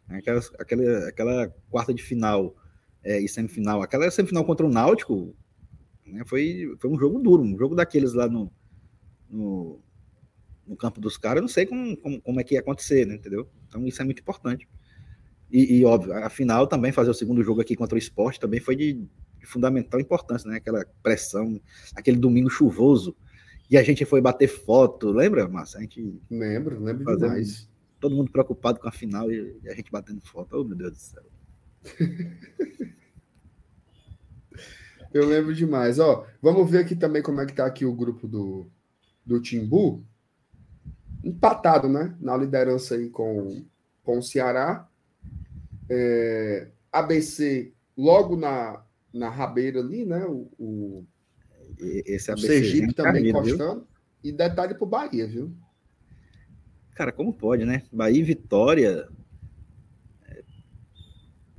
[0.09, 2.55] Aquela, aquela, aquela quarta de final
[3.03, 5.35] é, e semifinal, aquela semifinal contra o Náutico,
[6.05, 8.53] né, foi, foi um jogo duro, um jogo daqueles lá no,
[9.31, 9.81] no,
[10.73, 13.15] no campo dos caras, eu não sei como, como, como é que ia acontecer, né,
[13.15, 13.47] entendeu?
[13.69, 14.67] Então isso é muito importante.
[15.51, 18.59] E, e, óbvio, a final também, fazer o segundo jogo aqui contra o esporte também
[18.59, 18.95] foi de,
[19.39, 20.57] de fundamental importância, né?
[20.57, 21.61] Aquela pressão,
[21.95, 23.15] aquele domingo chuvoso,
[23.71, 25.79] e a gente foi bater foto, lembra, Márcia?
[25.79, 27.69] A gente Lembro, lembro Fazendo- demais.
[28.01, 30.57] todo mundo preocupado com a final e, e a gente batendo foto.
[30.59, 31.23] Oh, meu Deus do céu.
[35.13, 35.99] Eu lembro demais.
[35.99, 38.67] Ó, vamos ver aqui também como é que tá aqui o grupo do,
[39.25, 40.03] do Timbu.
[41.23, 42.17] Empatado, né?
[42.21, 43.65] Na liderança aí com,
[44.03, 44.89] com o Ceará.
[45.89, 48.83] É, ABC logo na,
[49.13, 50.25] na rabeira ali, né?
[50.27, 51.07] O, o,
[51.79, 53.55] Esse o ABC Sergipe também caído, viu?
[53.55, 53.87] encostando.
[54.25, 55.53] E detalhe pro Bahia, viu?
[56.95, 57.83] Cara, como pode, né?
[57.93, 59.09] Bahia e Vitória.
[60.29, 60.43] é,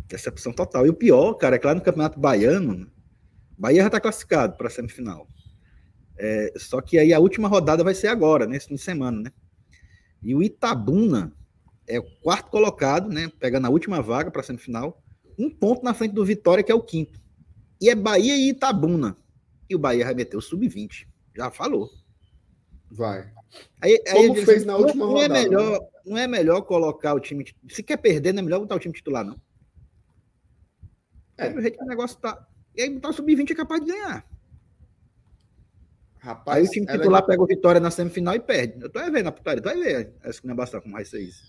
[0.07, 0.85] Decepção total.
[0.85, 2.89] E o pior, cara, é que lá no Campeonato Baiano,
[3.57, 5.27] Bahia já tá classificado para a semifinal.
[6.17, 9.31] É, só que aí a última rodada vai ser agora, nesse fim de semana, né?
[10.23, 11.33] E o Itabuna
[11.87, 13.31] é o quarto colocado, né?
[13.39, 15.01] Pegando a última vaga para a semifinal.
[15.37, 17.19] Um ponto na frente do Vitória, que é o quinto.
[17.81, 19.17] E é Bahia e Itabuna.
[19.69, 21.07] E o Bahia vai meter o sub-20.
[21.35, 21.89] Já falou.
[22.89, 23.31] Vai.
[23.81, 25.43] Aí, aí Como fez assim, na não- última não é rodada, né?
[25.49, 27.45] melhor, Não é melhor colocar o time.
[27.69, 29.39] Se quer perder, não é melhor botar o time titular, não.
[31.37, 31.47] É.
[31.47, 31.53] É.
[31.57, 32.47] O jeito que o negócio tá.
[32.75, 34.25] E aí botar o sub-20 é capaz de ganhar.
[36.23, 38.81] Rapaz, Aí o time titular pega o Vitória na semifinal e perde.
[38.81, 40.95] Eu tô aí vendo a putaria, tu vai ver essa que não é bastante como
[40.95, 41.43] vai ser isso.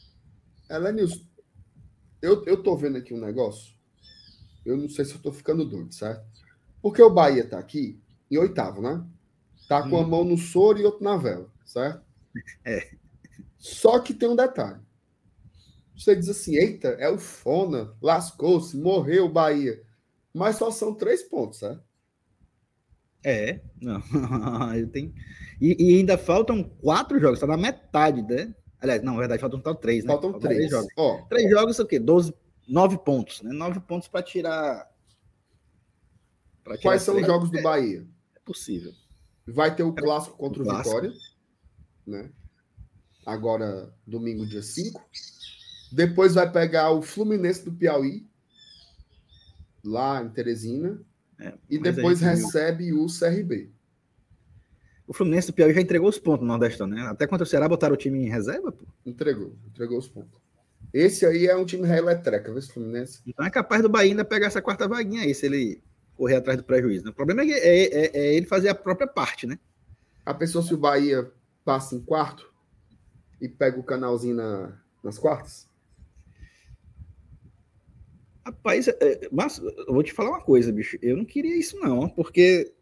[0.69, 1.21] Elenilson,
[2.21, 3.73] eu, eu tô vendo aqui um negócio.
[4.67, 6.27] Eu não sei se eu tô ficando doido, certo?
[6.83, 9.07] Porque o Bahia tá aqui em oitavo, né?
[9.69, 10.09] Tá com a Hum.
[10.09, 12.03] mão no soro e outro na vela, certo?
[12.65, 12.91] É.
[13.57, 14.81] Só que tem um detalhe.
[15.97, 19.81] Você diz assim, eita, é o Fona, lascou-se, morreu o Bahia.
[20.35, 21.81] Mas só são três pontos, certo?
[23.25, 24.03] É, não.
[24.77, 25.13] Eu tenho...
[25.61, 28.55] e, e ainda faltam quatro jogos, tá na metade, né?
[28.79, 30.09] Aliás, não, na verdade, faltam três, né?
[30.09, 30.71] Faltam três.
[30.71, 30.93] jogos.
[30.97, 31.99] Ó, Três jogos, o quê?
[31.99, 32.35] 12,
[32.69, 33.51] nove pontos, né?
[33.51, 34.87] Nove pontos para tirar.
[36.63, 37.33] tirar quais são os três.
[37.33, 38.07] jogos do Bahia?
[38.37, 38.93] É possível.
[39.47, 41.01] Vai ter o clássico contra o, O clássico.
[41.01, 41.19] Vitória,
[42.07, 42.31] né?
[43.25, 45.03] Agora, domingo, dia 5.
[45.91, 48.27] Depois vai pegar o Fluminense do Piauí,
[49.83, 51.01] lá em Teresina.
[51.39, 52.29] É, E depois viu.
[52.31, 53.71] recebe o CRB.
[55.07, 57.03] O Fluminense do Piauí já entregou os pontos no Nordestão, né?
[57.03, 58.85] Até contra o Ceará botaram o time em reserva, pô.
[59.05, 60.41] Entregou, entregou os pontos.
[60.93, 63.21] Esse aí é um time reletreca, viu, esse Fluminense?
[63.27, 65.83] Então é capaz do Bahia ainda pegar essa quarta vaguinha aí, se ele
[66.17, 67.05] correr atrás do prejuízo.
[67.05, 67.11] né?
[67.11, 69.59] O problema é, que- é- é- é ele fazer a própria parte, né?
[70.25, 71.31] A pessoa, se o Bahia
[71.65, 72.51] passa em quarto
[73.41, 75.69] e pega o canalzinho na- nas quartas,
[78.45, 80.99] Rapaz, é- é- mas eu vou te falar uma coisa, bicho.
[81.01, 82.73] Eu não queria isso, não, porque.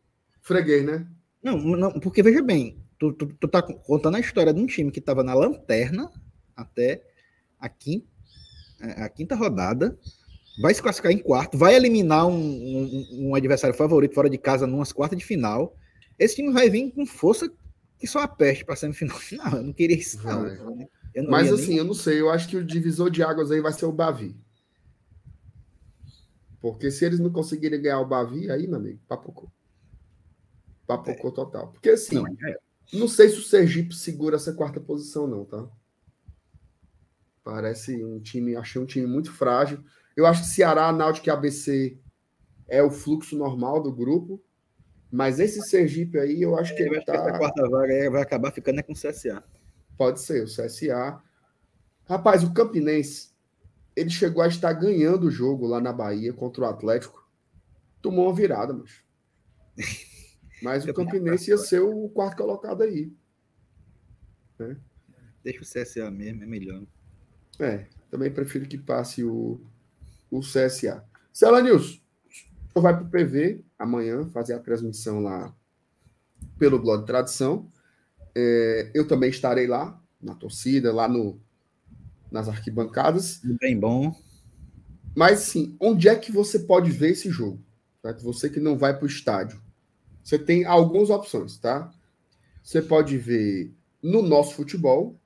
[0.41, 1.07] freguês, né?
[1.43, 4.91] Não, não porque veja bem, tu, tu, tu tá contando a história de um time
[4.91, 6.11] que estava na lanterna
[6.57, 7.03] até
[7.59, 8.07] a quinta,
[8.81, 9.99] a quinta rodada,
[10.61, 14.67] vai se classificar em quarto, vai eliminar um, um- um adversário favorito fora de casa
[14.67, 15.77] numas quartas de final.
[16.19, 17.51] Esse time vai vir com força
[17.99, 19.17] que só a peste para semifinal.
[19.53, 20.45] Não, eu não queria isso, não.
[21.29, 23.85] Mas assim, eu não sei, eu acho que o divisor de águas aí vai ser
[23.87, 24.35] o Bavi.
[26.63, 29.51] Porque se eles não conseguirem ganhar o Bavi, aí, meu amigo, papocou.
[30.87, 31.73] Papocou total.
[31.73, 32.57] Porque assim, não, é.
[32.93, 35.69] não sei se o Sergipe segura essa quarta posição, não, tá?
[37.43, 39.83] Parece um time, achei um time muito frágil.
[40.17, 41.99] Eu acho que Ceará, Náutico e ABC
[42.69, 44.41] é o fluxo normal do grupo.
[45.11, 47.39] Mas esse Sergipe aí, eu acho que ele acho que essa tá.
[47.39, 49.43] quarta vaga vai acabar ficando é com o CSA.
[49.99, 51.21] Pode ser, o CSA.
[52.05, 53.32] Rapaz, o Campinense,
[53.95, 57.29] ele chegou a estar ganhando o jogo lá na Bahia contra o Atlético.
[58.01, 59.03] Tomou uma virada, mas.
[60.63, 63.13] Mas o Campinense ia ser o quarto colocado aí.
[65.43, 66.85] Deixa o CSA mesmo, é melhor.
[67.59, 69.61] É, também prefiro que passe o,
[70.31, 71.05] o CSA.
[71.33, 72.01] Cela News,
[72.81, 75.53] vai para o PV amanhã fazer a transmissão lá
[76.59, 77.69] pelo Blog de Tradição.
[78.33, 81.42] É, eu também estarei lá, na torcida, lá no,
[82.33, 83.41] nas arquibancadas.
[83.61, 84.15] Bem bom.
[85.15, 87.61] Mas sim, onde é que você pode ver esse jogo?
[88.01, 88.25] Certo?
[88.25, 89.61] Você que não vai para o estádio.
[90.25, 91.93] Você tem algumas opções, tá?
[92.63, 95.17] Você pode ver no nosso futebol,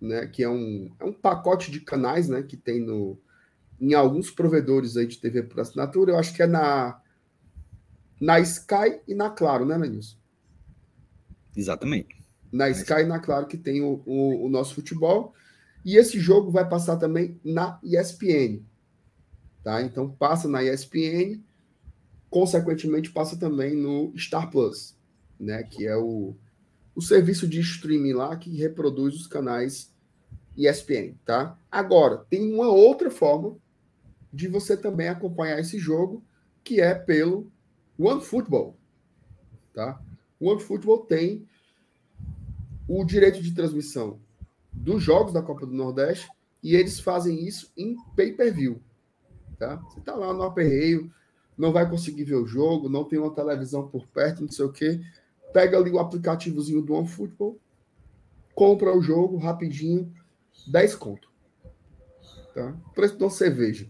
[0.00, 0.26] né?
[0.26, 2.42] Que é um, é um pacote de canais, né?
[2.42, 3.18] Que tem no,
[3.80, 6.12] em alguns provedores aí de TV por assinatura.
[6.12, 7.00] Eu acho que é na,
[8.20, 10.16] na Sky e na Claro, né, Lenilson?
[11.56, 12.14] Exatamente.
[12.52, 15.34] Na Mas- Sky e na Claro que tem o, o, o nosso futebol.
[15.86, 18.60] E esse jogo vai passar também na ESPN.
[19.62, 19.80] Tá?
[19.82, 21.40] Então passa na ESPN,
[22.28, 24.96] consequentemente passa também no Star Plus,
[25.38, 25.62] né?
[25.62, 26.34] Que é o,
[26.92, 29.94] o serviço de streaming lá que reproduz os canais
[30.56, 31.56] ESPN, tá?
[31.70, 33.56] Agora, tem uma outra forma
[34.32, 36.20] de você também acompanhar esse jogo,
[36.64, 37.48] que é pelo
[37.96, 38.76] OneFootball,
[39.72, 40.02] tá?
[40.40, 41.46] O OneFootball tem
[42.88, 44.18] o direito de transmissão
[44.76, 46.28] dos jogos da Copa do Nordeste
[46.62, 48.80] e eles fazem isso em pay-per-view.
[49.58, 49.76] Tá?
[49.76, 51.10] Você está lá no aperreio,
[51.56, 54.72] não vai conseguir ver o jogo, não tem uma televisão por perto, não sei o
[54.72, 55.00] quê.
[55.52, 57.58] Pega ali o aplicativozinho do OneFootball,
[58.54, 60.12] compra o jogo rapidinho,
[60.66, 61.30] 10 conto.
[62.54, 62.74] Tá?
[62.94, 63.88] Preço de uma cerveja.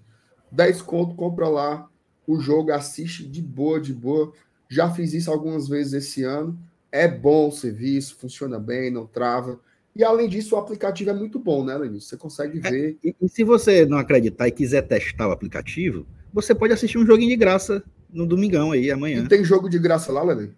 [0.53, 1.88] 10 conto, compra lá
[2.27, 4.33] o jogo, assiste de boa, de boa.
[4.68, 6.59] Já fiz isso algumas vezes esse ano.
[6.90, 9.61] É bom o serviço, funciona bem, não trava.
[9.96, 12.09] E além disso, o aplicativo é muito bom, né, Lenilson?
[12.11, 12.98] Você consegue É, ver.
[13.02, 17.06] e, e se você não acreditar e quiser testar o aplicativo, você pode assistir um
[17.06, 19.24] joguinho de graça no domingão aí, amanhã.
[19.24, 20.54] E tem jogo de graça lá, Lenilson?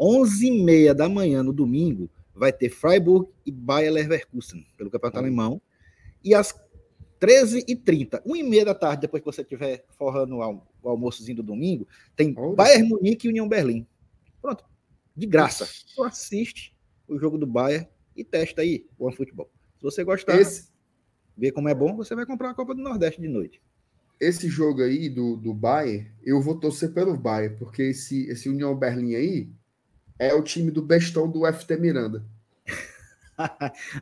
[0.00, 5.22] 11h30 da manhã no domingo, vai ter Freiburg e Bayer Leverkusen, pelo Campeonato Hum.
[5.22, 5.62] Alemão.
[6.24, 6.54] E às
[7.20, 12.32] 13h30, 1h30 da tarde, depois que você estiver forrando o o almoçozinho do domingo, tem
[12.38, 12.54] Olha.
[12.54, 13.84] Bayern Munique e União Berlim.
[14.40, 14.64] Pronto,
[15.16, 15.68] de graça.
[15.94, 16.72] Tu assiste
[17.08, 17.86] o jogo do Bayern
[18.18, 19.48] e testa aí o OneFootball.
[19.76, 20.68] Se você gostar, Esse,
[21.36, 23.62] ver como é bom, você vai comprar a Copa do Nordeste de noite.
[24.20, 28.76] esse jogo aí do, do Bayern, eu vou torcer pelo Bayern, porque esse, esse União
[28.76, 29.48] Berlim aí
[30.18, 32.24] é o time do bestão do FT Miranda.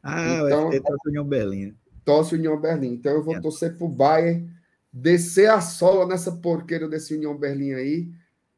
[0.02, 1.66] Ah, Então- o FT com União Berlim.
[1.66, 1.74] né?
[2.04, 2.94] Torce União Berlim.
[2.94, 3.40] Então eu vou É.
[3.40, 4.48] torcer pro Bayern
[4.92, 8.10] descer a sola nessa porqueira desse União Berlim aí,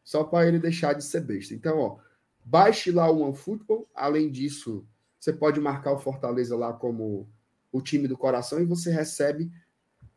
[0.05, 1.53] só para ele deixar de ser besta.
[1.55, 1.99] Então, ó,
[2.45, 3.89] baixe lá o OneFootball.
[3.95, 4.87] Além disso,
[5.19, 7.29] você pode marcar o Fortaleza lá como
[7.73, 9.51] o time do coração e você recebe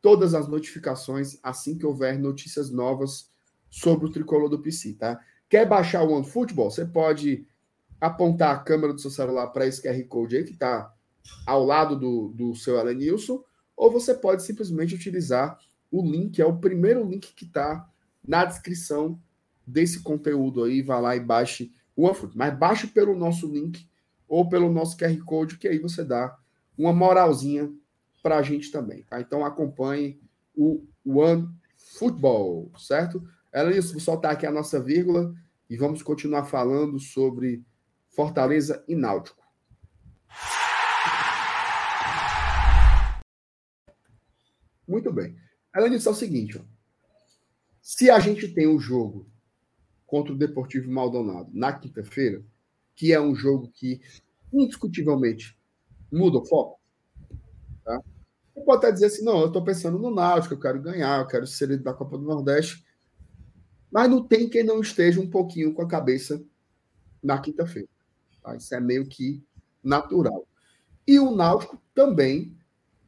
[0.01, 3.29] todas as notificações assim que houver notícias novas
[3.69, 5.19] sobre o tricolor do PC, tá?
[5.49, 6.71] Quer baixar o OneFootball?
[6.71, 7.45] Você pode
[7.99, 10.93] apontar a câmera do seu celular para esse QR Code aí que está
[11.45, 13.43] ao lado do, do seu Elenilson,
[13.75, 15.59] ou você pode simplesmente utilizar
[15.91, 17.87] o link, é o primeiro link que está
[18.25, 19.19] na descrição
[19.65, 22.37] desse conteúdo aí, vá lá e baixe o OneFoot.
[22.37, 23.87] Mas baixe pelo nosso link
[24.31, 26.39] ou pelo nosso QR Code, que aí você dá
[26.77, 27.69] uma moralzinha
[28.23, 29.19] para a gente também, tá?
[29.19, 30.21] Então acompanhe
[30.55, 33.21] o One Football, certo?
[33.53, 35.35] Elenilson, vou soltar aqui a nossa vírgula
[35.69, 37.61] e vamos continuar falando sobre
[38.07, 39.43] Fortaleza e Náutico.
[44.87, 45.35] Muito bem.
[45.75, 46.61] Ela disse é o seguinte: ó.
[47.81, 49.29] se a gente tem um jogo
[50.07, 52.41] contra o Deportivo Maldonado na quinta-feira,
[52.95, 54.01] que é um jogo que
[54.51, 55.57] indiscutivelmente
[56.11, 56.79] muda o foco,
[57.83, 58.01] tá?
[58.53, 61.27] Você pode até dizer assim: não, eu estou pensando no Náutico, eu quero ganhar, eu
[61.27, 62.85] quero ser da Copa do Nordeste,
[63.91, 66.43] mas não tem quem não esteja um pouquinho com a cabeça
[67.23, 67.89] na quinta-feira.
[68.41, 68.55] tá?
[68.55, 69.43] Isso é meio que
[69.83, 70.47] natural.
[71.07, 72.55] E o Náutico também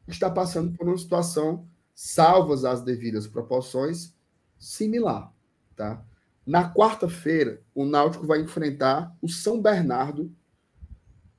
[0.06, 4.14] está passando por uma situação, salvas as devidas proporções,
[4.58, 5.32] similar.
[5.76, 6.04] Tá?
[6.46, 10.30] Na quarta-feira, o Náutico vai enfrentar o São Bernardo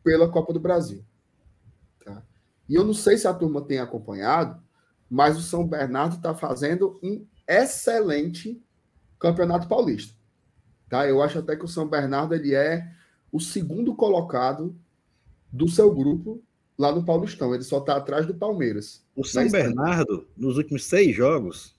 [0.03, 1.03] pela Copa do Brasil.
[2.03, 2.23] Tá?
[2.67, 4.61] E eu não sei se a turma tem acompanhado,
[5.09, 8.61] mas o São Bernardo está fazendo um excelente
[9.19, 10.15] Campeonato Paulista.
[10.89, 11.07] Tá?
[11.07, 12.91] Eu acho até que o São Bernardo ele é
[13.31, 14.75] o segundo colocado
[15.51, 16.43] do seu grupo
[16.77, 17.53] lá no Paulistão.
[17.53, 19.05] Ele só está atrás do Palmeiras.
[19.15, 21.75] O São Bernardo, nos últimos seis jogos,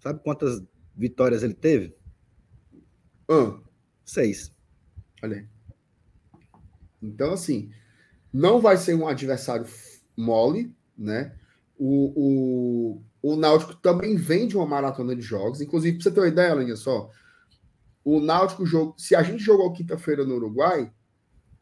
[0.00, 0.62] sabe quantas
[0.94, 1.96] vitórias ele teve?
[3.28, 3.58] Ah,
[4.04, 4.54] Seis.
[5.22, 5.46] olha aí.
[7.02, 7.70] Então, assim,
[8.32, 9.66] não vai ser um adversário
[10.16, 11.36] mole, né?
[11.78, 15.60] O, o, o Náutico também vem de uma maratona de jogos.
[15.60, 17.10] Inclusive, para você ter uma ideia, Alinha, só.
[18.04, 18.94] O Náutico jogou.
[18.96, 20.92] Se a gente jogou quinta-feira no Uruguai,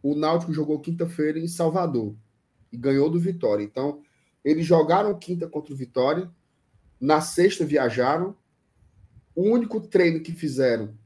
[0.03, 2.15] o Náutico jogou quinta-feira em Salvador
[2.71, 3.65] e ganhou do Vitória.
[3.65, 4.03] Então,
[4.45, 6.31] eles jogaram quinta contra o Vitória.
[7.01, 8.37] Na sexta viajaram.
[9.35, 10.97] O único treino que fizeram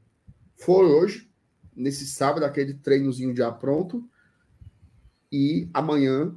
[0.59, 1.29] foi hoje,
[1.75, 4.07] nesse sábado, aquele treinozinho já pronto.
[5.31, 6.35] E amanhã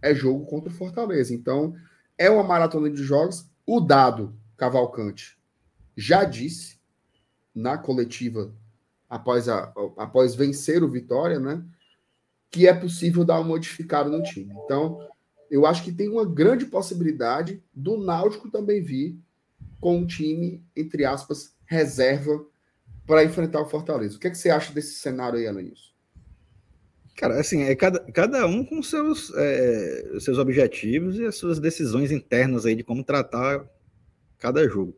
[0.00, 1.34] é jogo contra o Fortaleza.
[1.34, 1.74] Então,
[2.16, 3.50] é uma maratona de jogos.
[3.66, 5.38] O dado Cavalcante
[5.96, 6.78] já disse
[7.54, 8.54] na coletiva
[9.08, 11.64] após, a, após vencer o Vitória, né?
[12.50, 14.54] Que é possível dar uma modificada no time.
[14.64, 15.00] Então,
[15.50, 19.18] eu acho que tem uma grande possibilidade do Náutico também vir
[19.80, 22.44] com um time, entre aspas, reserva
[23.08, 24.16] para enfrentar o Fortaleza.
[24.16, 25.94] O que, é que você acha desse cenário aí, Alanis?
[27.16, 32.12] Cara, assim, é cada, cada um com seus, é, seus objetivos e as suas decisões
[32.12, 33.66] internas aí de como tratar
[34.38, 34.94] cada jogo.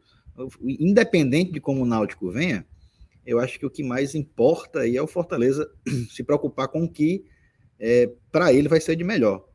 [0.61, 2.67] Independente de como o Náutico venha,
[3.25, 5.71] eu acho que o que mais importa aí é o Fortaleza
[6.11, 7.25] se preocupar com o que
[7.79, 9.49] é, para ele vai ser de melhor.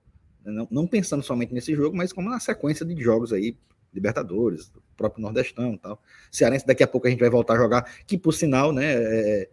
[0.45, 3.57] Não, não, pensando somente nesse jogo, mas como na sequência de jogos aí,
[3.95, 6.01] Libertadores, próprio Nordestão e tal.
[6.31, 9.49] Cearense, daqui a pouco a gente vai voltar a jogar, que por sinal, né, é,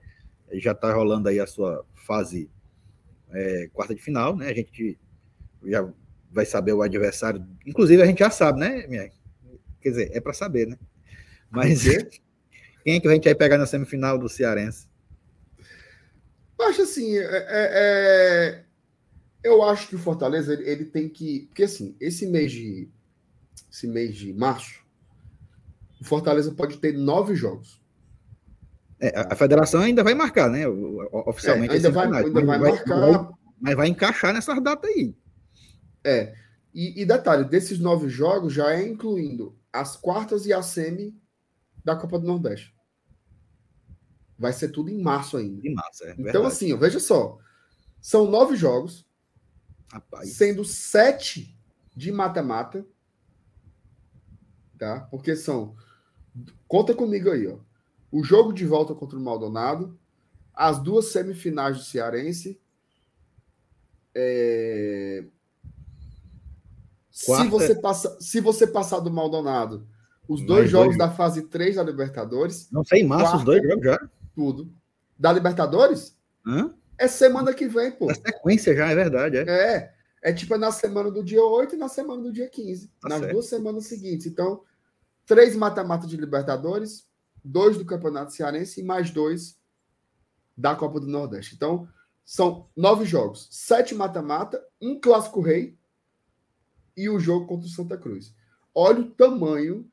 [0.54, 2.50] já tá rolando aí a sua fase
[3.30, 4.48] é, quarta de final, né?
[4.48, 4.98] A gente
[5.64, 5.88] já
[6.30, 7.46] vai saber o adversário.
[7.66, 9.10] Inclusive, a gente já sabe, né, minha?
[9.80, 10.78] Quer dizer, é para saber, né?
[11.50, 11.84] Mas
[12.84, 14.88] Quem é que a gente vai pegar na semifinal do Cearense?
[16.60, 18.64] Acho assim, é, é, é,
[19.42, 22.88] eu acho que o Fortaleza ele, ele, tem que, porque assim, esse mês de
[23.70, 24.80] esse mês de março,
[26.00, 27.80] o Fortaleza pode ter nove jogos.
[29.00, 30.66] É, a, federação ainda vai marcar, né?
[30.68, 31.72] Oficialmente.
[31.72, 33.00] É, ainda vai, ainda vai, vai marcar.
[33.00, 33.28] Vai,
[33.60, 35.16] mas vai encaixar nessas datas aí.
[36.04, 36.34] É.
[36.74, 41.20] E, e, detalhe, desses nove jogos já é incluindo as quartas e a semi
[41.84, 42.74] da Copa do Nordeste.
[44.38, 45.66] Vai ser tudo em março ainda.
[45.66, 46.12] Em março, é.
[46.12, 46.46] Então, verdade.
[46.46, 47.38] assim, veja só.
[48.00, 49.06] São nove jogos,
[49.92, 50.32] Rapaz.
[50.32, 51.56] sendo sete
[51.94, 52.84] de mata-mata.
[54.82, 54.98] Tá?
[55.12, 55.76] Porque são.
[56.66, 57.56] Conta comigo aí, ó.
[58.10, 59.96] O jogo de volta contra o Maldonado,
[60.52, 62.60] as duas semifinais do Cearense.
[64.12, 65.24] É...
[67.12, 69.86] Se, você passa, se você passar do Maldonado,
[70.26, 70.98] os dois Mais jogos dois.
[70.98, 72.68] da fase 3 da Libertadores.
[72.72, 74.10] Não sei, em março quarta, os dois jogos já.
[74.34, 74.74] Tudo.
[75.16, 76.18] Da Libertadores?
[76.44, 76.74] Hã?
[76.98, 78.10] É semana que vem, pô.
[78.10, 79.36] É sequência já, é verdade.
[79.36, 79.76] É.
[79.76, 79.94] é.
[80.24, 82.90] É tipo na semana do dia 8 e na semana do dia 15.
[83.00, 83.32] Tá nas certo.
[83.32, 84.26] duas semanas seguintes.
[84.26, 84.60] Então,
[85.26, 87.08] três mata-mata de Libertadores,
[87.44, 89.58] dois do Campeonato Cearense e mais dois
[90.56, 91.54] da Copa do Nordeste.
[91.54, 91.88] Então,
[92.24, 95.76] são nove jogos, sete mata-mata, um clássico rei
[96.96, 98.34] e o jogo contra o Santa Cruz.
[98.74, 99.90] Olha o tamanho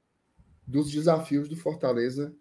[0.66, 2.36] dos desafios do Fortaleza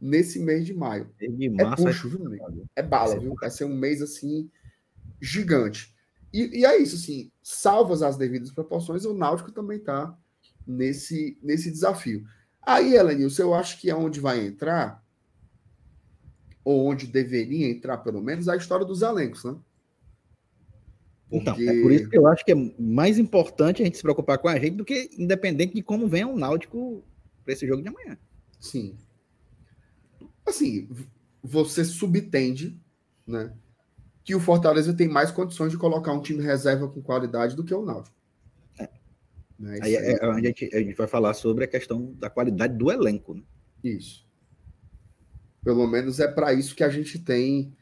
[0.00, 1.10] nesse mês de maio.
[1.18, 2.68] De é puxo, viu, amigo?
[2.76, 3.34] É bala, viu?
[3.40, 4.50] Vai ser um mês assim
[5.20, 5.94] gigante.
[6.32, 10.16] E, e, é isso, assim, salvas as devidas proporções, o Náutico também está
[10.66, 12.24] nesse, nesse desafio.
[12.62, 15.04] Aí, Elenilson, eu acho que é onde vai entrar,
[16.64, 19.56] ou onde deveria entrar, pelo menos, a história dos elencos, né?
[21.28, 21.50] Porque...
[21.50, 24.38] Então, é por isso que eu acho que é mais importante a gente se preocupar
[24.38, 27.04] com a gente do que independente de como venha o Náutico
[27.44, 28.16] para esse jogo de amanhã.
[28.60, 28.96] Sim.
[30.44, 30.88] Assim,
[31.42, 32.80] você subtende,
[33.26, 33.52] né?
[34.24, 37.74] Que o Fortaleza tem mais condições de colocar um time reserva com qualidade do que
[37.74, 38.15] o Náutico.
[39.58, 39.78] Né?
[39.82, 42.90] Aí é, é, a, gente, a gente vai falar sobre a questão da qualidade do
[42.90, 43.34] elenco.
[43.34, 43.42] Né?
[43.82, 44.26] Isso.
[45.64, 47.74] Pelo menos é para isso que a gente tem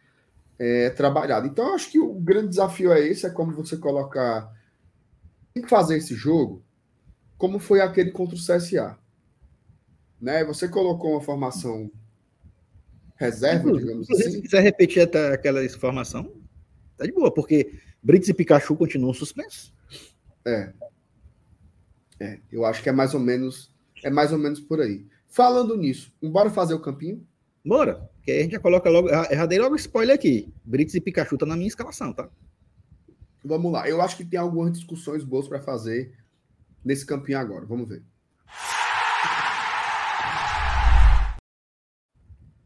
[0.58, 1.46] é, trabalhado.
[1.46, 4.52] Então, acho que o grande desafio é esse: é como você colocar.
[5.52, 6.64] Tem que fazer esse jogo
[7.36, 8.98] como foi aquele contra o CSA.
[10.20, 10.44] Né?
[10.44, 11.90] Você colocou uma formação
[13.16, 14.30] reserva, digamos assim.
[14.30, 16.32] Se quiser repetir até aquela informação,
[16.96, 19.74] tá de boa, porque Brits e Pikachu continuam suspensos.
[20.46, 20.72] É.
[22.20, 25.06] É, eu acho que é mais ou menos é mais ou menos por aí.
[25.26, 27.26] Falando nisso, bora fazer o campinho?
[27.64, 28.08] Bora.
[28.22, 29.08] Que a gente já coloca logo.
[29.08, 30.52] Erradei logo spoiler aqui.
[30.64, 32.28] Brits e Pikachu tá na minha escalação, tá?
[33.42, 33.88] Vamos lá.
[33.88, 36.14] Eu acho que tem algumas discussões boas para fazer
[36.84, 37.64] nesse campinho agora.
[37.64, 38.02] Vamos ver.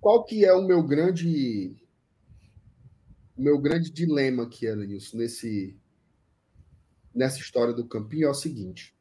[0.01, 1.77] Qual que é o meu grande
[3.37, 5.77] o meu grande dilema aqui, Elenilson, nesse
[7.15, 8.98] nessa história do campinho é o seguinte.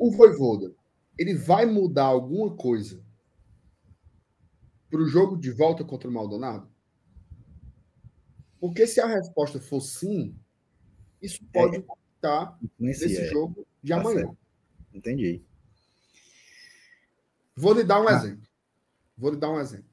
[0.00, 0.74] O Voivoda,
[1.18, 3.04] ele vai mudar alguma coisa
[4.88, 6.66] para o jogo de volta contra o Maldonado?
[8.58, 10.34] Porque se a resposta for sim,
[11.20, 11.84] isso pode é,
[12.14, 13.26] estar nesse é.
[13.26, 14.20] jogo de tá amanhã.
[14.20, 14.38] Certo.
[14.94, 15.44] Entendi.
[17.54, 18.12] Vou lhe dar um ah.
[18.12, 18.48] exemplo.
[19.18, 19.90] Vou lhe dar um exemplo.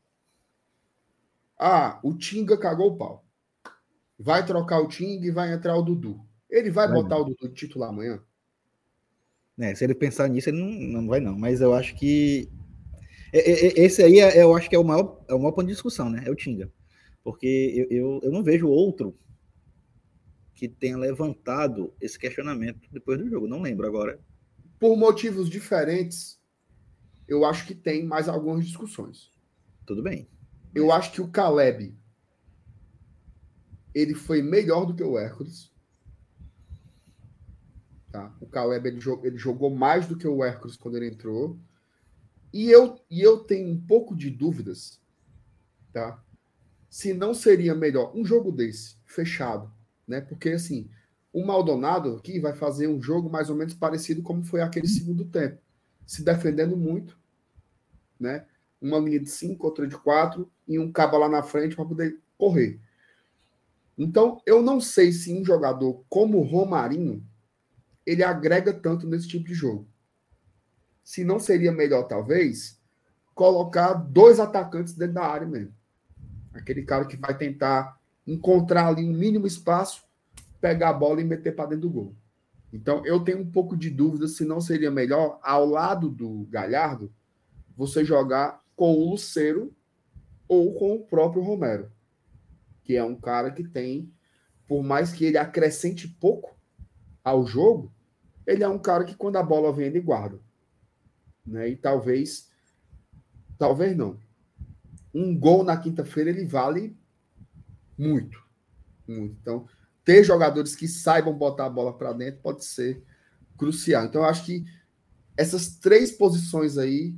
[1.60, 3.26] Ah, o Tinga cagou o pau.
[4.18, 6.26] Vai trocar o Tinga e vai entrar o Dudu.
[6.49, 7.24] Ele vai, vai botar não.
[7.24, 8.24] o Dudu de titular amanhã?
[9.60, 11.38] É, se ele pensar nisso, ele não, não vai, não.
[11.38, 12.49] Mas eu acho que.
[13.34, 16.10] Esse aí é, eu acho que é o maior, é o maior ponto de discussão,
[16.10, 16.24] né?
[16.26, 16.72] É o Tinga.
[17.24, 19.18] Porque eu, eu, eu não vejo outro
[20.55, 23.47] que tenha levantado esse questionamento depois do jogo.
[23.47, 24.20] Não lembro agora.
[24.80, 26.39] Por motivos diferentes,
[27.28, 29.32] eu acho que tem mais algumas discussões.
[29.86, 30.28] Tudo bem.
[30.74, 31.95] Eu acho que o Caleb
[33.93, 35.72] ele foi melhor do que o Hércules.
[38.12, 38.34] Tá?
[38.39, 41.58] O Caleb ele jogou, ele jogou mais do que o Hércules quando ele entrou.
[42.53, 44.99] E eu, e eu tenho um pouco de dúvidas,
[45.91, 46.24] tá?
[46.89, 49.72] Se não seria melhor um jogo desse, fechado,
[50.08, 50.22] né?
[50.22, 50.89] Porque assim,
[51.34, 55.26] o Maldonado aqui vai fazer um jogo mais ou menos parecido como foi aquele segundo
[55.26, 55.62] tempo,
[56.05, 57.20] se defendendo muito,
[58.18, 58.45] né?
[58.82, 62.18] Uma linha de cinco, outra de quatro e um cabo lá na frente para poder
[62.38, 62.80] correr.
[63.97, 67.27] Então, eu não sei se um jogador como o Romarinho
[68.08, 69.86] ele agrega tanto nesse tipo de jogo.
[71.03, 72.80] Se não seria melhor, talvez,
[73.36, 75.76] colocar dois atacantes dentro da área mesmo.
[76.53, 80.05] Aquele cara que vai tentar encontrar ali um mínimo espaço,
[80.62, 82.16] pegar a bola e meter para dentro do gol.
[82.72, 87.14] Então, eu tenho um pouco de dúvida se não seria melhor, ao lado do Galhardo,
[87.76, 89.76] você jogar com o Luceiro
[90.47, 91.91] ou com o próprio Romero,
[92.84, 94.10] que é um cara que tem,
[94.66, 96.58] por mais que ele acrescente pouco
[97.22, 97.91] ao jogo,
[98.48, 100.39] ele é um cara que quando a bola vem, ele guarda.
[101.45, 101.70] Né?
[101.70, 102.50] E talvez,
[103.60, 104.18] talvez não.
[105.14, 106.98] Um gol na quinta-feira ele vale
[107.98, 108.41] muito.
[109.06, 109.36] Muito.
[109.41, 109.68] Então,
[110.06, 113.04] ter jogadores que saibam botar a bola para dentro pode ser
[113.58, 114.06] crucial.
[114.06, 114.66] Então, eu acho que
[115.36, 117.14] essas três posições aí,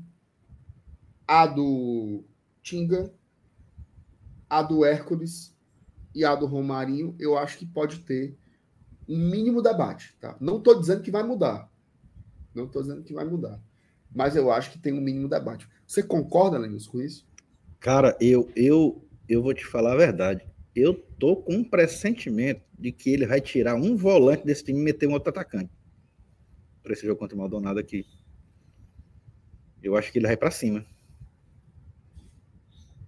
[1.27, 2.23] a do
[2.63, 3.13] Tinga,
[4.49, 5.55] a do Hércules
[6.15, 8.35] e a do Romarinho, eu acho que pode ter
[9.09, 10.15] um mínimo debate.
[10.21, 10.37] Tá?
[10.39, 11.69] Não estou dizendo que vai mudar.
[12.53, 13.59] Não estou dizendo que vai mudar.
[14.13, 15.67] Mas eu acho que tem um mínimo debate.
[15.85, 17.27] Você concorda, Lenils, com isso?
[17.79, 22.91] Cara, eu, eu, eu vou te falar a verdade eu tô com um pressentimento de
[22.91, 25.71] que ele vai tirar um volante desse time e meter um outro atacante.
[26.81, 28.05] Para esse jogo contra o Maldonado aqui.
[29.81, 30.85] Eu acho que ele vai para cima.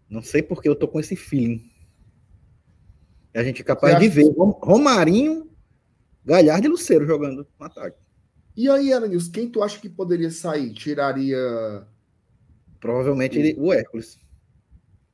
[0.09, 1.69] Não sei porque eu tô com esse feeling.
[3.33, 5.49] A gente é capaz de ver Romarinho,
[6.25, 7.97] Galhardo e Luceiro jogando no ataque.
[8.55, 10.73] E aí, Aranils, quem tu acha que poderia sair?
[10.73, 11.87] Tiraria.
[12.79, 14.19] Provavelmente o, ele, o Hércules.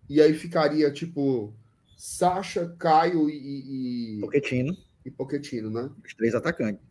[0.09, 1.53] E aí ficaria, tipo,
[1.95, 4.17] Sacha, Caio e.
[4.17, 4.77] e Poquetino.
[5.05, 5.89] E Poquetino, né?
[6.03, 6.85] Os três atacantes.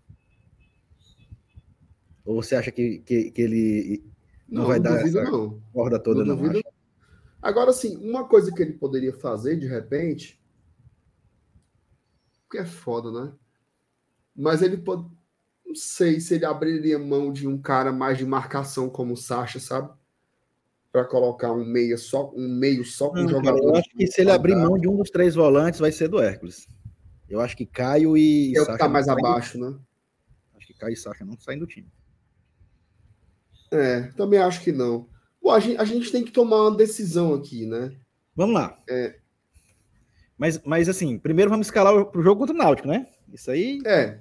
[2.24, 4.04] Ou você acha que, que, que ele
[4.48, 5.62] não, não vai não dar duvido, essa não.
[5.72, 6.36] corda toda, não?
[6.36, 6.62] não
[7.40, 10.40] Agora, sim, uma coisa que ele poderia fazer de repente.
[12.42, 13.32] Porque é foda, né?
[14.36, 15.04] Mas ele pode.
[15.64, 19.58] Não sei se ele abriria mão de um cara mais de marcação como o Sacha,
[19.58, 19.90] sabe?
[20.96, 23.62] para colocar um meia só, um meio só com não, jogador.
[23.62, 26.18] eu acho que se ele abrir mão de um dos três volantes, vai ser do
[26.18, 26.66] Hércules.
[27.28, 28.56] Eu acho que Caio e.
[28.56, 29.76] É o que tá mais abaixo, né?
[30.56, 31.86] Acho que Caio e Sacha não saem do time.
[33.70, 35.06] É, também acho que não.
[35.38, 37.94] Pô, a gente, a gente tem que tomar uma decisão aqui, né?
[38.34, 38.82] Vamos lá.
[38.88, 39.18] É.
[40.38, 43.06] Mas, mas assim, primeiro vamos escalar o jogo contra o Náutico, né?
[43.30, 43.80] Isso aí.
[43.84, 44.18] É.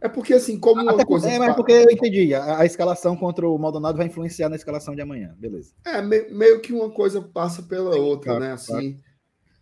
[0.00, 1.28] É porque, assim, como uma coisa.
[1.28, 2.32] É, mas porque eu entendi.
[2.34, 5.34] A, a, escalação contra o Maldonado vai influenciar na escalação de amanhã.
[5.38, 5.72] Beleza.
[5.84, 8.52] É, me, meio que uma coisa passa pela outra, claro, né?
[8.52, 8.92] Assim.
[8.92, 9.08] Claro.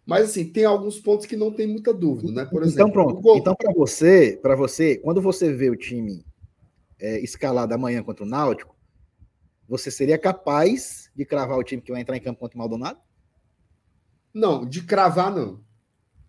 [0.05, 2.45] Mas, assim, tem alguns pontos que não tem muita dúvida, né?
[2.45, 3.03] Por então, exemplo.
[3.03, 3.39] Então, pronto.
[3.39, 6.25] Então, para você, para você, quando você vê o time
[7.01, 8.77] é, escalado amanhã contra o Náutico,
[9.69, 13.01] você seria capaz de cravar o time que vai entrar em campo contra o Maldonado?
[14.33, 15.61] Não, de cravar, não.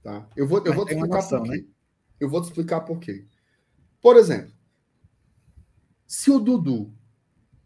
[0.01, 0.28] Tá?
[0.36, 1.58] Eu vou, eu vou te explicar noção, por quê.
[1.58, 1.66] Né?
[2.20, 3.26] Eu vou te explicar por quê.
[4.02, 4.54] Por exemplo,
[6.06, 6.93] se o Dudu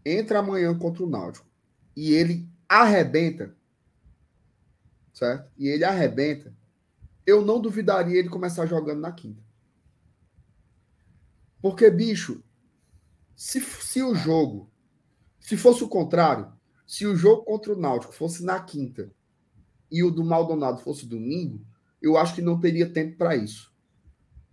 [0.05, 1.47] entra amanhã contra o Náutico
[1.95, 3.55] e ele arrebenta,
[5.13, 5.51] certo?
[5.57, 6.55] E ele arrebenta,
[7.25, 9.43] eu não duvidaria ele começar jogando na quinta.
[11.61, 12.43] Porque, bicho,
[13.35, 14.71] se, se o jogo,
[15.39, 16.51] se fosse o contrário,
[16.87, 19.11] se o jogo contra o Náutico fosse na quinta
[19.91, 21.63] e o do Maldonado fosse domingo,
[22.01, 23.71] eu acho que não teria tempo para isso.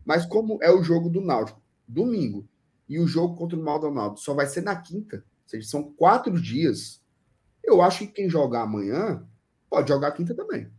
[0.05, 2.47] Mas como é o jogo do Náutico, domingo.
[2.89, 5.17] E o jogo contra o Maldonado só vai ser na quinta.
[5.17, 7.03] Ou seja, são quatro dias.
[7.63, 9.27] Eu acho que quem jogar amanhã
[9.69, 10.71] pode jogar quinta também.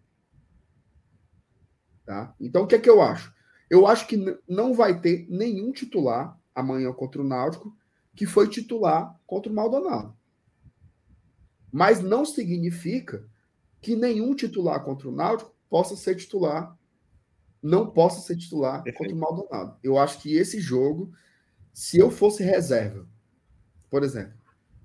[2.05, 2.33] Tá?
[2.39, 3.33] Então, o que é que eu acho?
[3.69, 7.75] Eu acho que não vai ter nenhum titular amanhã contra o Náutico
[8.15, 10.17] que foi titular contra o Maldonado.
[11.71, 13.23] Mas não significa
[13.79, 16.75] que nenhum titular contra o Náutico possa ser titular
[17.61, 18.97] não possa ser titular Perfeito.
[18.97, 19.77] contra o Maldonado.
[19.83, 21.11] Eu acho que esse jogo,
[21.73, 23.07] se eu fosse reserva,
[23.89, 24.37] por exemplo,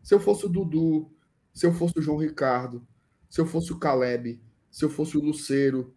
[0.03, 1.11] se eu fosse o Dudu,
[1.53, 2.87] se eu fosse o João Ricardo,
[3.31, 5.95] se eu fosse o Caleb, se eu fosse o Luceiro,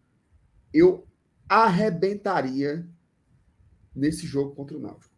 [0.74, 1.08] eu
[1.50, 2.88] arrebentaria
[3.96, 5.14] nesse jogo contra o Náutico.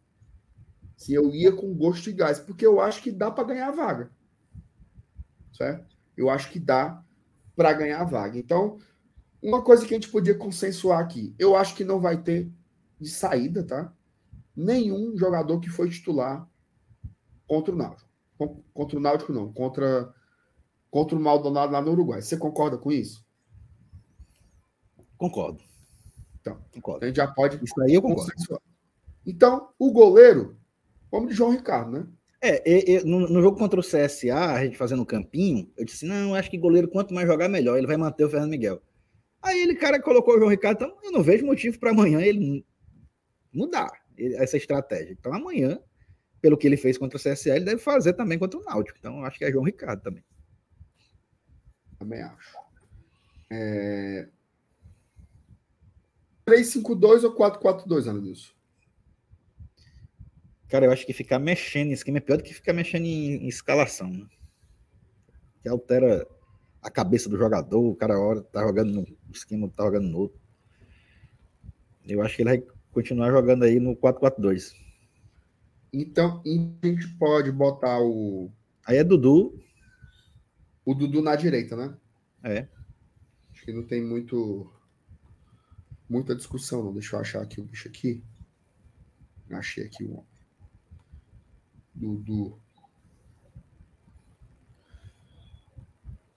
[0.96, 3.72] Se eu ia com gosto de gás, porque eu acho que dá para ganhar a
[3.72, 4.10] vaga.
[5.52, 5.96] Certo?
[6.16, 7.04] Eu acho que dá
[7.56, 8.38] para ganhar a vaga.
[8.38, 8.78] Então,
[9.42, 12.50] uma coisa que a gente podia consensuar aqui, eu acho que não vai ter
[13.00, 13.92] de saída, tá?
[14.54, 16.48] Nenhum jogador que foi titular
[17.46, 18.10] contra o Náutico.
[18.72, 19.52] Contra o Náutico, não.
[19.52, 20.12] Contra,
[20.90, 22.20] contra o Maldonado lá no Uruguai.
[22.20, 23.24] Você concorda com isso?
[25.16, 25.62] Concordo.
[26.40, 27.04] Então, concordo.
[27.04, 27.62] a gente já pode.
[27.62, 28.32] Isso aí eu concordo.
[28.32, 28.60] Consensuar.
[29.26, 30.58] Então, o goleiro,
[31.10, 32.06] vamos de João Ricardo, né?
[32.42, 36.34] É, no, no, jogo contra o CSA, a gente fazendo o campinho, eu disse: não,
[36.34, 37.76] acho que goleiro, quanto mais jogar, melhor.
[37.76, 38.80] Ele vai manter o Fernando Miguel.
[39.42, 42.64] Aí ele, cara, colocou o João Ricardo, então eu não vejo motivo para amanhã ele
[43.52, 45.12] mudar essa estratégia.
[45.12, 45.80] Então amanhã,
[46.40, 48.98] pelo que ele fez contra o CSA, ele deve fazer também contra o Náutico.
[48.98, 50.24] Então eu acho que é João Ricardo também.
[51.98, 52.56] Também acho.
[53.50, 54.28] É...
[56.46, 58.52] 3-5-2 ou 4-4-2, Anilson?
[60.68, 63.44] Cara, eu acho que ficar mexendo em esquema é pior do que ficar mexendo em,
[63.44, 64.08] em escalação.
[64.08, 64.26] Né?
[65.62, 66.26] Que altera
[66.82, 70.40] a cabeça do jogador, o cara hora tá jogando num esquema, tá jogando no outro.
[72.06, 74.74] Eu acho que ele vai continuar jogando aí no 4-4-2.
[75.92, 78.50] Então, a gente pode botar o.
[78.86, 79.60] Aí é Dudu.
[80.84, 81.96] O Dudu na direita, né?
[82.42, 82.68] É.
[83.52, 84.72] Acho que não tem muito.
[86.08, 86.92] Muita discussão, não.
[86.92, 88.24] Deixa eu achar aqui o bicho aqui.
[89.50, 90.24] Achei aqui o.
[91.94, 92.58] Dudu.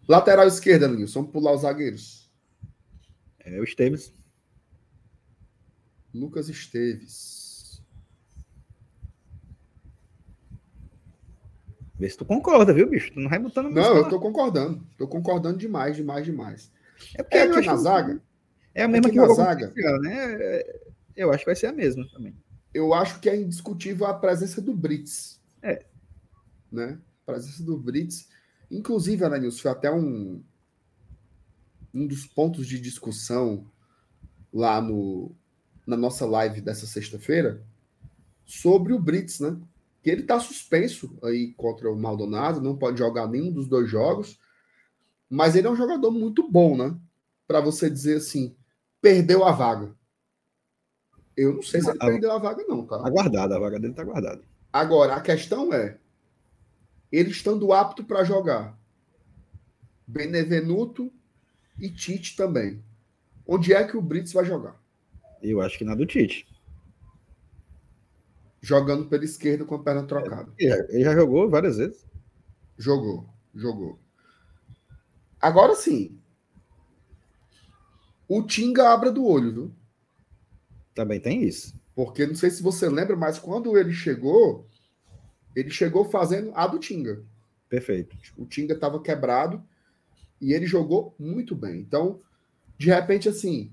[0.08, 1.20] Lateral esquerda, Nilson.
[1.22, 2.32] Vamos pular os zagueiros.
[3.39, 4.14] É o Esteves.
[6.14, 7.82] Lucas Esteves.
[11.99, 13.14] Vê se tu concorda, viu, bicho?
[13.14, 14.86] Tu não vai botando Não, eu tô concordando.
[14.97, 16.72] Tô concordando demais, demais, demais.
[17.16, 18.22] É porque É aqui na zaga.
[18.76, 19.72] É a mesma que na zaga.
[20.01, 20.34] né?
[20.34, 20.80] É,
[21.16, 22.36] Eu acho que vai ser a mesma também.
[22.74, 25.39] eu acho que é indiscutível a presença do Brits.
[25.62, 25.86] É.
[26.72, 26.99] Né?
[27.26, 28.28] A presença do Brits.
[28.74, 30.43] Inclusive, Ananilson, foi até um,
[31.93, 33.67] um dos pontos de discussão
[34.51, 35.32] lá no,
[35.86, 37.63] na nossa live dessa sexta-feira
[38.45, 39.57] sobre o Brits, né?
[40.01, 44.39] Que ele tá suspenso aí contra o Maldonado, não pode jogar nenhum dos dois jogos,
[45.30, 46.97] mas ele é um jogador muito bom, né?
[47.47, 48.55] Para você dizer assim,
[49.01, 49.95] perdeu a vaga.
[51.38, 52.95] Eu não sei se ele Ah, perdeu a vaga, não, tá?
[52.97, 54.41] Aguardada, a vaga dele tá guardada.
[54.71, 55.99] Agora, a questão é,
[57.14, 58.76] ele estando apto para jogar,
[60.07, 61.14] Benevenuto
[61.80, 62.84] e Tite também.
[63.45, 64.82] Onde é que o Brits vai jogar?
[65.39, 66.47] Eu acho que na do Tite.
[68.59, 70.51] Jogando pela esquerda com a perna trocada.
[70.57, 72.03] Ele já, ele já jogou várias vezes.
[72.80, 73.99] Jogou, jogou.
[75.39, 76.20] Agora sim.
[78.28, 79.76] O Tinga abre do olho, viu?
[80.95, 81.80] Também tem isso.
[81.93, 84.68] Porque não sei se você lembra, mas quando ele chegou,
[85.56, 87.24] ele chegou fazendo a do Tinga.
[87.70, 88.16] Perfeito.
[88.38, 89.64] O Tinga estava quebrado
[90.39, 91.80] e ele jogou muito bem.
[91.80, 92.22] Então,
[92.78, 93.72] de repente, assim,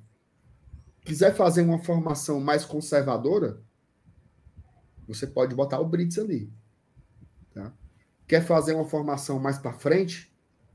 [1.04, 3.60] quiser fazer uma formação mais conservadora,
[5.06, 6.50] você pode botar o Brits ali.
[7.52, 7.72] Tá?
[8.26, 10.32] Quer fazer uma formação mais para frente,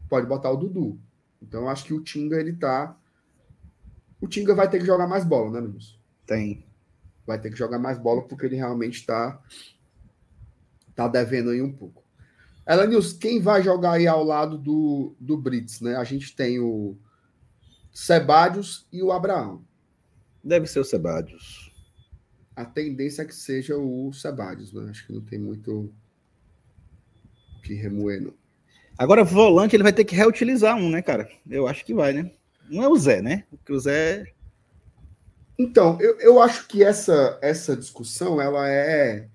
[0.09, 0.99] pode botar o Dudu.
[1.41, 2.97] Então, eu acho que o Tinga, ele tá.
[4.19, 5.97] O Tinga vai ter que jogar mais bola, né, Nunes?
[6.25, 6.65] Tem.
[7.25, 9.41] vai ter que jogar mais bola porque ele realmente está
[10.95, 12.03] tá devendo aí um pouco.
[12.67, 15.95] Elanius, quem vai jogar aí ao lado do, do Brits, né?
[15.95, 16.97] A gente tem o
[17.93, 19.63] Sebadios e o Abraão.
[20.43, 21.71] Deve ser o Sebadios.
[22.55, 24.89] A tendência é que seja o Sebadios, né?
[24.89, 25.93] Acho que não tem muito
[27.61, 28.33] que remoer, não.
[28.97, 31.29] Agora, volante, ele vai ter que reutilizar um, né, cara?
[31.49, 32.31] Eu acho que vai, né?
[32.69, 33.43] Não é o Zé, né?
[33.49, 34.33] Porque o Zé.
[35.57, 39.27] Então, eu, eu acho que essa, essa discussão, ela é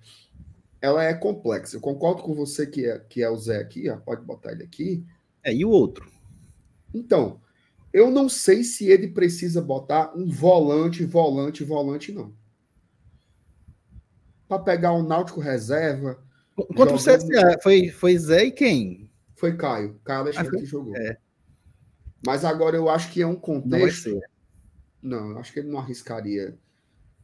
[0.81, 1.77] ela é complexa.
[1.77, 4.65] Eu concordo com você que é, que é o Zé aqui, ó, pode botar ele
[4.65, 5.05] aqui.
[5.43, 6.11] É, e o outro?
[6.93, 7.41] Então,
[7.93, 12.33] eu não sei se ele precisa botar um volante, volante, volante, não.
[14.49, 16.23] Para pegar um Náutico reserva,
[16.77, 19.11] Contra o CSA, foi, foi Zé e quem?
[19.37, 19.99] foi Caio.
[20.05, 20.61] Caio Alexandre Ah, foi?
[20.61, 20.95] que jogou.
[20.97, 21.17] É.
[22.27, 24.21] Mas agora eu acho que é um Não contexto.
[25.03, 26.59] Não, eu acho que ele não arriscaria.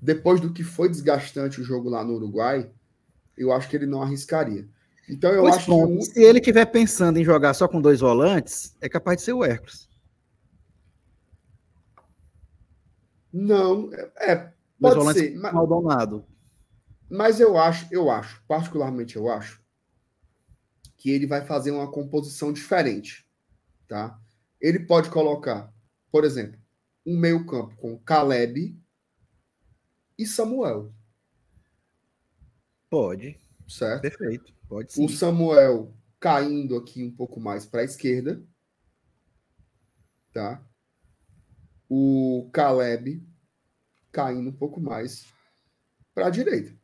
[0.01, 2.71] Depois do que foi desgastante o jogo lá no Uruguai,
[3.37, 4.67] eu acho que ele não arriscaria.
[5.09, 6.05] Então eu Pois acho pronto, que.
[6.07, 9.45] se ele estiver pensando em jogar só com dois volantes, é capaz de ser o
[9.45, 9.89] Hércules.
[13.33, 15.37] Não, é, é, Dois pode volantes ser.
[15.37, 16.25] Mas, Maldonado.
[17.09, 19.63] mas eu acho, eu acho, particularmente eu acho,
[20.97, 23.29] que ele vai fazer uma composição diferente.
[23.87, 24.19] Tá?
[24.61, 25.73] Ele pode colocar,
[26.11, 26.59] por exemplo,
[27.07, 28.77] um meio-campo com Caleb
[30.19, 30.93] e Samuel,
[32.89, 33.39] Pode.
[33.69, 34.03] certo?
[34.03, 34.55] Perfeito.
[34.69, 35.05] Pode sim.
[35.05, 38.43] O Samuel caindo aqui um pouco mais para a esquerda,
[40.33, 40.65] tá?
[41.89, 43.23] O Caleb
[44.11, 45.27] caindo um pouco mais
[46.15, 46.75] para a direita.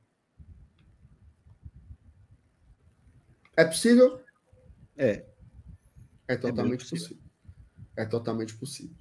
[3.56, 4.22] É possível?
[4.96, 5.26] É.
[6.28, 7.08] É totalmente possível.
[7.08, 7.32] possível.
[7.96, 8.96] É totalmente possível.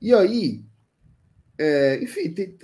[0.00, 0.64] E aí,
[1.58, 2.58] é, enfim, tem,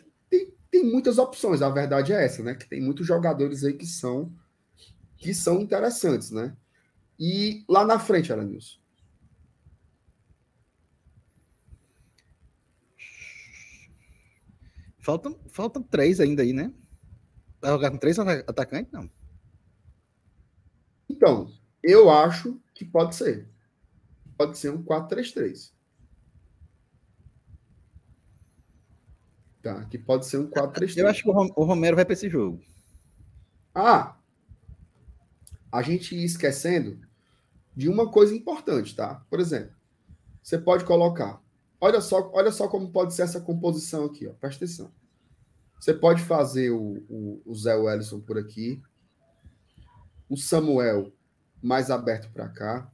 [0.70, 1.62] tem, muitas opções.
[1.62, 2.54] A verdade é essa, né?
[2.54, 4.32] Que tem muitos jogadores aí que são
[5.16, 6.56] que são interessantes, né?
[7.18, 8.78] E lá na frente, Aranilson.
[14.98, 16.72] Faltam, faltam três ainda aí, né?
[17.60, 18.92] Vai jogar com três ata- atacantes?
[18.92, 19.10] Não.
[21.08, 21.52] Então,
[21.82, 23.48] eu acho que pode ser.
[24.38, 25.74] Pode ser um 4-3-3.
[29.62, 30.96] Tá, que pode ser um 4-3-3.
[31.04, 32.62] Eu acho que o Rom- o Romero vai para esse jogo.
[33.74, 34.16] Ah,
[35.70, 36.98] a gente ia esquecendo
[37.76, 39.22] de uma coisa importante, tá?
[39.28, 39.72] Por exemplo,
[40.42, 41.40] você pode colocar.
[41.80, 44.32] Olha só, olha só como pode ser essa composição aqui, ó.
[44.32, 44.90] Presta atenção.
[45.78, 48.82] Você pode fazer o, o, o Zé Wellison por aqui,
[50.28, 51.12] o Samuel
[51.62, 52.90] mais aberto para cá.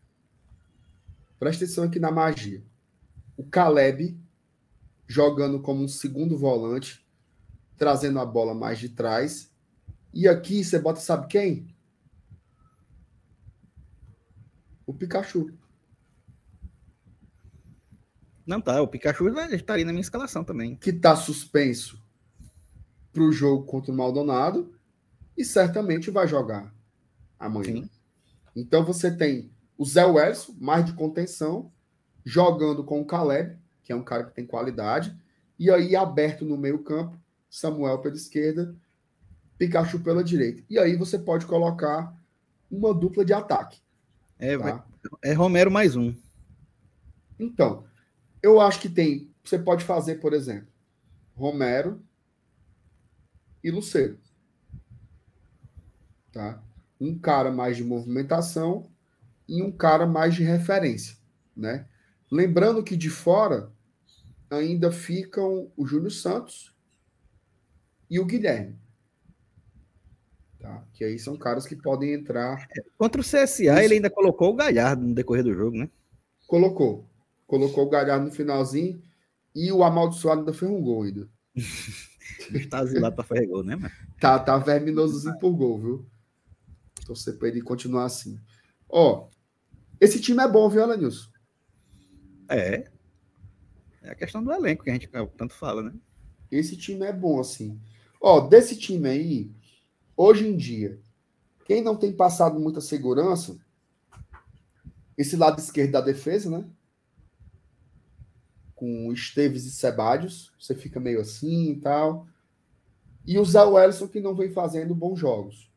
[1.39, 2.63] Presta atenção aqui na magia.
[3.37, 4.19] O Caleb
[5.07, 7.07] jogando como um segundo volante,
[7.77, 9.53] trazendo a bola mais de trás.
[10.13, 11.75] E aqui você bota, sabe quem?
[14.87, 15.53] O Pikachu.
[18.47, 20.77] Não tá, o Pikachu estaria na minha escalação também.
[20.77, 22.01] Que está suspenso
[23.13, 24.73] para o jogo contra o Maldonado
[25.37, 26.73] e certamente vai jogar
[27.39, 27.83] amanhã.
[27.83, 27.91] Sim.
[28.55, 31.73] Então você tem o Zé Wellison, mais de contenção,
[32.25, 35.17] jogando com o Caleb, que é um cara que tem qualidade,
[35.57, 37.17] e aí aberto no meio-campo,
[37.49, 38.75] Samuel pela esquerda,
[39.57, 40.65] Pikachu pela direita.
[40.69, 42.13] E aí você pode colocar
[42.69, 43.81] uma dupla de ataque.
[44.41, 44.85] É, tá?
[45.23, 46.13] é Romero mais um.
[47.39, 47.85] Então,
[48.43, 49.33] eu acho que tem.
[49.45, 50.67] Você pode fazer, por exemplo,
[51.37, 52.03] Romero
[53.63, 54.19] e Luceiro.
[56.33, 56.61] Tá?
[57.01, 58.91] Um cara mais de movimentação
[59.49, 61.17] e um cara mais de referência,
[61.57, 61.87] né?
[62.29, 63.73] Lembrando que de fora
[64.51, 66.75] ainda ficam o Júlio Santos
[68.09, 68.79] e o Guilherme.
[70.59, 70.85] Tá?
[70.93, 72.67] Que aí são caras que podem entrar.
[72.97, 73.71] Contra o CSA, Isso.
[73.71, 75.89] ele ainda colocou o Galhardo no decorrer do jogo, né?
[76.47, 77.09] Colocou.
[77.47, 79.01] Colocou o Galhardo no finalzinho
[79.55, 81.29] e o amaldiçoado ainda fez um gol ainda.
[82.71, 83.95] tá asilado para fazer gol, né, mano?
[84.21, 86.07] Tá, tá verminosozinho por gol, viu?
[87.07, 88.39] Torcer para ele continuar assim.
[88.89, 89.29] Ó,
[90.01, 91.31] esse time é bom, viu, Alanilson?
[92.49, 92.91] É.
[94.07, 95.93] É a questão do elenco que a gente tanto fala, né?
[96.51, 97.79] Esse time é bom, assim.
[98.21, 99.51] Ó, desse time aí,
[100.17, 100.99] Hoje em dia,
[101.67, 103.59] quem não tem passado muita segurança,
[105.17, 106.67] esse lado esquerdo da defesa, né?
[108.75, 112.27] Com Esteves e Sebadios, você fica meio assim e tal.
[113.27, 115.71] E o Zé Wellison, que não vem fazendo bons jogos.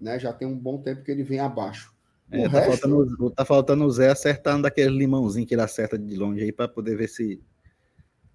[0.00, 0.18] Né?
[0.18, 1.94] Já tem um bom tempo que ele vem abaixo.
[2.30, 6.42] É, tá, faltando, tá faltando o Zé acertando daquele limãozinho que ele acerta de longe
[6.42, 7.40] aí para poder ver se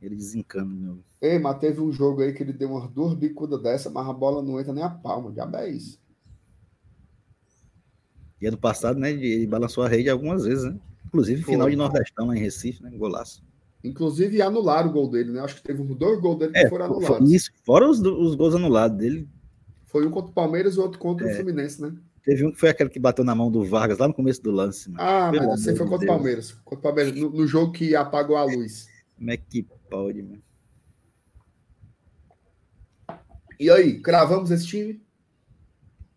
[0.02, 1.00] ele desencana, meu.
[1.22, 4.14] Ei, mas teve um jogo aí que ele deu umas duas bicudas dessa, mas a
[4.14, 5.32] bola não entra nem a palma.
[5.32, 6.00] Diabo é isso.
[8.42, 10.80] E ano passado, né, ele balançou a rede algumas vezes, né?
[11.06, 12.89] Inclusive final de Nordestão lá em Recife, né?
[12.98, 13.44] Golaço.
[13.84, 15.42] Inclusive anularam o gol dele, né?
[15.42, 17.32] Acho que teve dois gols dele que é, foram anulados.
[17.32, 19.28] Isso, fora os, os gols anulados dele.
[19.86, 21.34] Foi um contra o Palmeiras e outro contra é.
[21.34, 21.94] o Fluminense, né?
[22.24, 24.51] Teve um que foi aquele que bateu na mão do Vargas lá no começo do
[24.51, 24.89] lance.
[24.89, 25.01] Mano.
[25.01, 26.51] Ah, Pelo mas você foi contra o Palmeiras.
[26.63, 28.88] Contra o Palmeiras, no, no jogo que apagou a luz.
[29.17, 30.41] Como é que pode, mano?
[33.59, 35.03] E aí, cravamos esse time?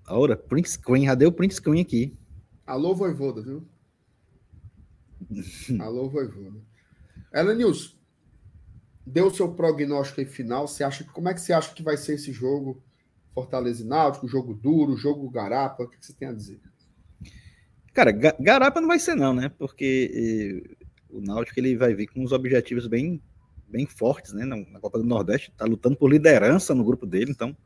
[0.08, 2.16] Ora, print screen, já deu print screen aqui.
[2.66, 3.66] Alô, Voivoda, viu?
[5.80, 6.60] Alô, Voivoda.
[7.32, 7.98] Ela News,
[9.06, 10.66] deu o seu prognóstico aí final.
[10.68, 12.82] Você acha, como é que você acha que vai ser esse jogo?
[13.34, 16.60] Fortaleza e Náutico, jogo duro, jogo garapa, o que você tem a dizer?
[17.92, 19.50] Cara, garapa não vai ser não, né?
[19.58, 20.76] Porque
[21.08, 23.20] o Náutico ele vai vir com uns objetivos bem,
[23.68, 24.44] bem fortes, né?
[24.44, 27.56] Na, Copa do Nordeste, está lutando por liderança no grupo dele, então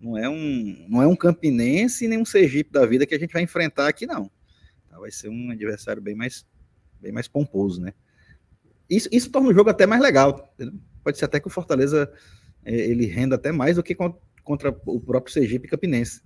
[0.00, 3.32] não é um, não é um Campinense nem um Sergipe da vida que a gente
[3.32, 4.30] vai enfrentar aqui, não.
[4.90, 6.46] Tá, vai ser um adversário bem mais,
[7.00, 7.92] bem mais pomposo, né?
[8.88, 10.54] Isso, isso torna o jogo até mais legal.
[11.02, 12.12] Pode ser até que o Fortaleza
[12.64, 13.94] é, ele renda até mais do que
[14.46, 16.22] contra o próprio Sergipe Campinense.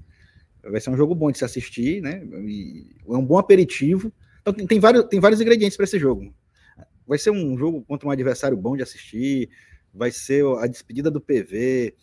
[0.62, 2.22] Vai ser um jogo bom de se assistir, né?
[2.44, 4.12] E é um bom aperitivo.
[4.42, 6.32] Então tem, tem vários, tem vários ingredientes para esse jogo.
[7.06, 9.48] Vai ser um jogo contra um adversário bom de assistir,
[9.92, 11.94] vai ser a despedida do PV,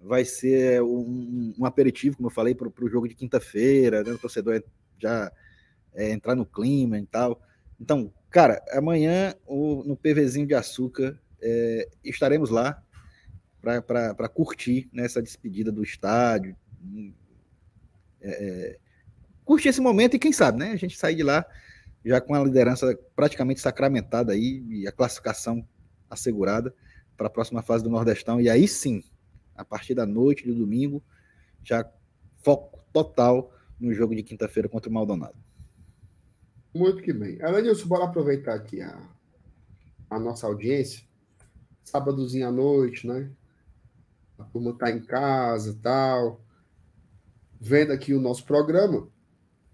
[0.00, 4.18] vai ser um, um aperitivo, como eu falei, para o jogo de quinta-feira, né, o
[4.18, 4.62] torcedor
[4.98, 5.32] já
[5.94, 7.40] é, entrar no clima e tal.
[7.80, 12.82] Então, cara, amanhã no PVzinho de açúcar é, estaremos lá
[13.60, 16.56] para curtir nessa né, despedida do estádio.
[18.20, 18.78] É, é,
[19.44, 20.72] curtir esse momento e quem sabe, né?
[20.72, 21.44] A gente sair de lá
[22.04, 25.66] já com a liderança praticamente sacramentada aí e a classificação
[26.08, 26.74] assegurada
[27.16, 28.40] para a próxima fase do Nordestão.
[28.40, 29.02] E aí sim,
[29.54, 31.02] a partir da noite do domingo,
[31.62, 31.84] já
[32.42, 35.36] foco total no jogo de quinta-feira contra o Maldonado.
[36.74, 37.40] Muito que bem.
[37.42, 39.08] Alanilson, bora aproveitar aqui a,
[40.08, 41.04] a nossa audiência.
[41.84, 43.30] Sábadozinho à noite, né?
[44.40, 46.40] A turma tá em casa tal.
[47.60, 49.08] Vendo aqui o nosso programa.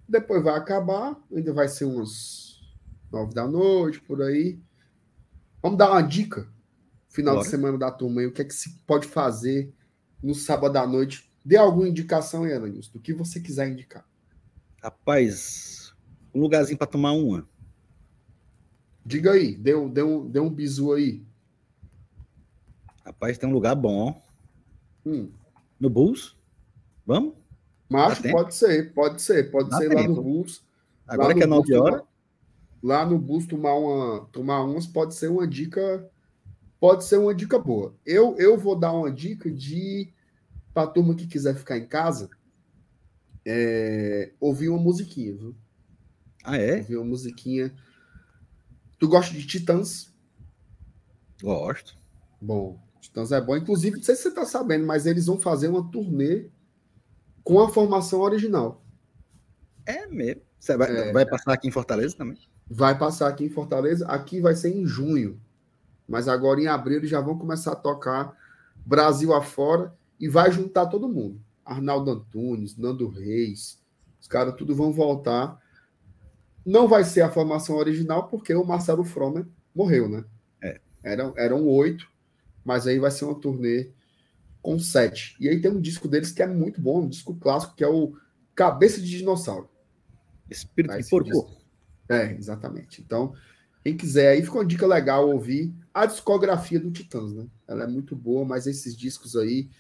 [0.09, 2.61] Depois vai acabar, ainda vai ser umas
[3.11, 4.61] nove da noite, por aí.
[5.63, 6.49] Vamos dar uma dica.
[7.09, 7.45] Final Bora.
[7.45, 9.73] de semana da turma aí, o que é que se pode fazer
[10.23, 12.59] no sábado à noite Dê alguma indicação aí,
[12.93, 14.05] do que você quiser indicar.
[14.83, 15.95] Rapaz,
[16.35, 17.49] um lugarzinho para tomar uma.
[19.05, 21.25] Diga aí, dê um, dê um, dê um bizu aí.
[23.05, 24.21] Rapaz, tem um lugar bom.
[25.07, 25.31] Hum.
[25.79, 26.37] No Bulls?
[27.07, 27.35] Vamos?
[27.89, 30.23] Mas Dá pode ser, pode ser, pode Dá ser lá no tempo.
[30.23, 30.63] Bulls.
[31.07, 32.03] Agora Lá que é no 9 Bulls, horas.
[32.83, 36.11] Lá no Bulls tomar uma, tomar umas pode ser uma dica,
[36.81, 37.95] pode ser uma dica boa.
[38.05, 40.13] Eu, eu vou dar uma dica de
[40.75, 42.29] para a turma que quiser ficar em casa,
[43.47, 45.57] é, ouvir uma musiquinha, viu?
[46.45, 46.79] Ah, é?
[46.79, 47.75] Ouvir uma musiquinha.
[48.99, 50.13] Tu gosta de Titãs?
[51.41, 51.97] Gosto.
[52.41, 53.57] Bom, Titãs é bom.
[53.57, 56.49] Inclusive, não sei se você tá sabendo, mas eles vão fazer uma turnê
[57.43, 58.85] com a formação original.
[59.85, 60.43] É mesmo.
[60.59, 61.13] Você vai, É.
[61.13, 62.39] vai passar aqui em Fortaleza também?
[62.69, 64.07] Vai passar aqui em Fortaleza.
[64.07, 65.41] Aqui vai ser em junho.
[66.09, 68.37] Mas agora em abril eles já vão começar a tocar
[68.85, 71.41] Brasil afora e vai juntar todo mundo.
[71.65, 73.81] Arnaldo Antunes, Nando Reis,
[74.21, 75.61] os caras tudo vão voltar.
[76.65, 80.25] Não vai ser a formação original porque o Marcelo Fromer morreu, né?
[80.63, 80.81] É.
[81.03, 82.09] Eram, eram oito,
[82.67, 83.93] mas aí vai ser uma turnê
[84.61, 85.37] com sete.
[85.39, 87.89] E aí tem um disco deles que é muito bom, um disco clássico, que é
[87.89, 88.15] o
[88.57, 89.71] Cabeça de Dinossauro.
[90.51, 91.57] Espírito Vai de porco.
[92.09, 93.01] É, exatamente.
[93.01, 93.35] Então,
[93.85, 97.47] quem quiser aí, fica uma dica legal ouvir a discografia do Titãs, né?
[97.69, 99.71] Ela é muito boa, mas esses discos aí,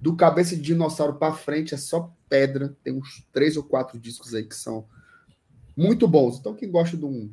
[0.00, 2.76] do Cabeça de Dinossauro para frente, é só pedra.
[2.84, 4.86] Tem uns três ou quatro discos aí que são
[5.76, 6.38] muito bons.
[6.38, 7.32] Então, quem gosta de um,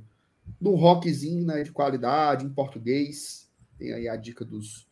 [0.59, 3.47] de um rockzinho né, de qualidade, em português,
[3.77, 4.87] tem aí a dica dos,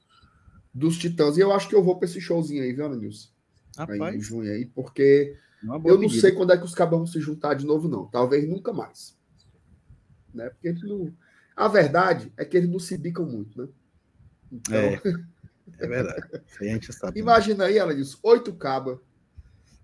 [0.74, 1.38] dos Titãs.
[1.38, 3.30] E eu acho que eu vou para esse showzinho aí, viu, Ana Nilson?
[3.78, 5.36] Aí, em Rapaz, junho aí, porque
[5.86, 8.06] eu não sei quando é que os cabos vão se juntar de novo, não.
[8.08, 9.18] Talvez nunca mais.
[10.34, 10.50] Né?
[10.50, 11.14] Porque eles não...
[11.56, 13.68] A verdade é que eles não se bicam muito, né?
[14.52, 15.02] Então, É.
[15.80, 16.22] É verdade.
[16.60, 17.20] A gente sabe.
[17.20, 19.00] imagina aí, ela disse, oito cabas,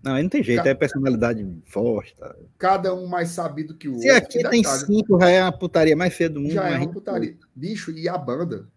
[0.02, 2.14] Não, aí não tem jeito, Ca- é personalidade forte.
[2.16, 2.36] Tá?
[2.58, 4.24] cada um mais sabido que o Se outro.
[4.24, 6.52] aqui E tem detalhe, cinco, já é a putaria mais feia do mundo.
[6.52, 7.36] Já é uma putaria.
[7.56, 8.68] Bicho, e a banda,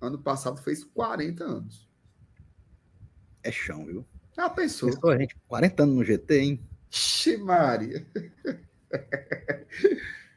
[0.00, 1.88] ano passado, fez 40 anos.
[3.42, 4.06] É chão, viu?
[4.36, 4.90] Já pensou?
[4.90, 6.68] Pensou a gente 40 anos no GT, hein?
[6.90, 8.06] Ixi, Maria.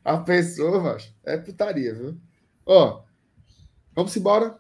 [0.04, 2.18] a pessoa, macho, é putaria, viu?
[2.66, 3.04] Ó,
[3.96, 4.58] vamos embora?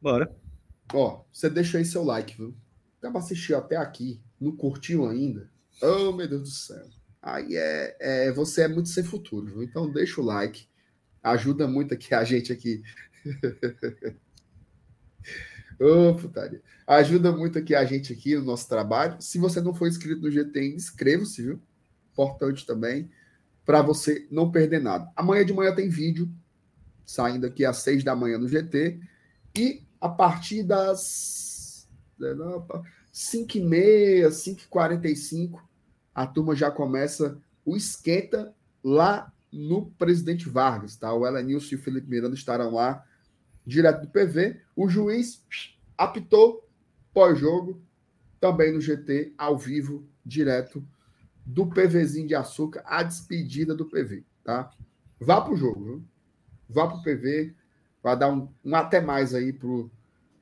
[0.00, 0.34] Bora.
[0.92, 2.56] Ó, você deixa aí seu like, viu?
[2.98, 5.50] Acaba assistir até aqui, não curtiu ainda?
[5.82, 6.86] Oh, meu Deus do céu.
[7.22, 9.62] Aí é, é você é muito sem futuro, viu?
[9.62, 10.66] Então deixa o like.
[11.22, 12.82] Ajuda muito aqui a gente aqui.
[15.80, 16.62] Ô, putaria.
[16.86, 19.20] Ajuda muito aqui a gente aqui no nosso trabalho.
[19.20, 21.60] Se você não for inscrito no GT, inscreva-se, viu?
[22.12, 23.10] Importante também,
[23.64, 25.08] para você não perder nada.
[25.14, 26.28] Amanhã de manhã tem vídeo
[27.06, 29.00] saindo aqui às seis da manhã no GT.
[29.56, 31.86] E a partir das
[33.12, 35.68] 5 e meia, 5 e 45
[36.18, 38.52] a turma já começa o esquenta
[38.82, 41.14] lá no Presidente Vargas, tá?
[41.14, 43.04] O Elenilson e o Felipe Miranda estarão lá,
[43.68, 44.60] direto do PV.
[44.74, 45.44] O juiz
[45.96, 46.66] apitou
[47.12, 47.80] pós-jogo,
[48.40, 50.82] também no GT, ao vivo, direto
[51.44, 54.70] do PVzinho de açúcar, a despedida do PV, tá?
[55.20, 56.04] Vá pro jogo, viu?
[56.68, 57.54] Vá pro PV,
[58.02, 59.90] vai dar um, um até mais aí pro,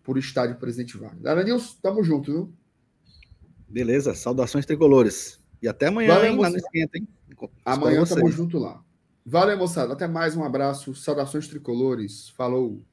[0.03, 1.25] pro estádio Presidente Vargas.
[1.25, 2.53] Elenilson, tamo junto, viu?
[3.69, 5.41] Beleza, saudações tricolores.
[5.63, 6.39] E até amanhã, Valeu, hein?
[6.39, 7.09] Lá no esquenta, hein?
[7.65, 8.35] Amanhã Espero tamo vocês.
[8.35, 8.85] junto lá.
[9.25, 9.93] Valeu, moçada.
[9.93, 10.95] Até mais, um abraço.
[10.95, 12.29] Saudações tricolores.
[12.31, 12.85] Falou.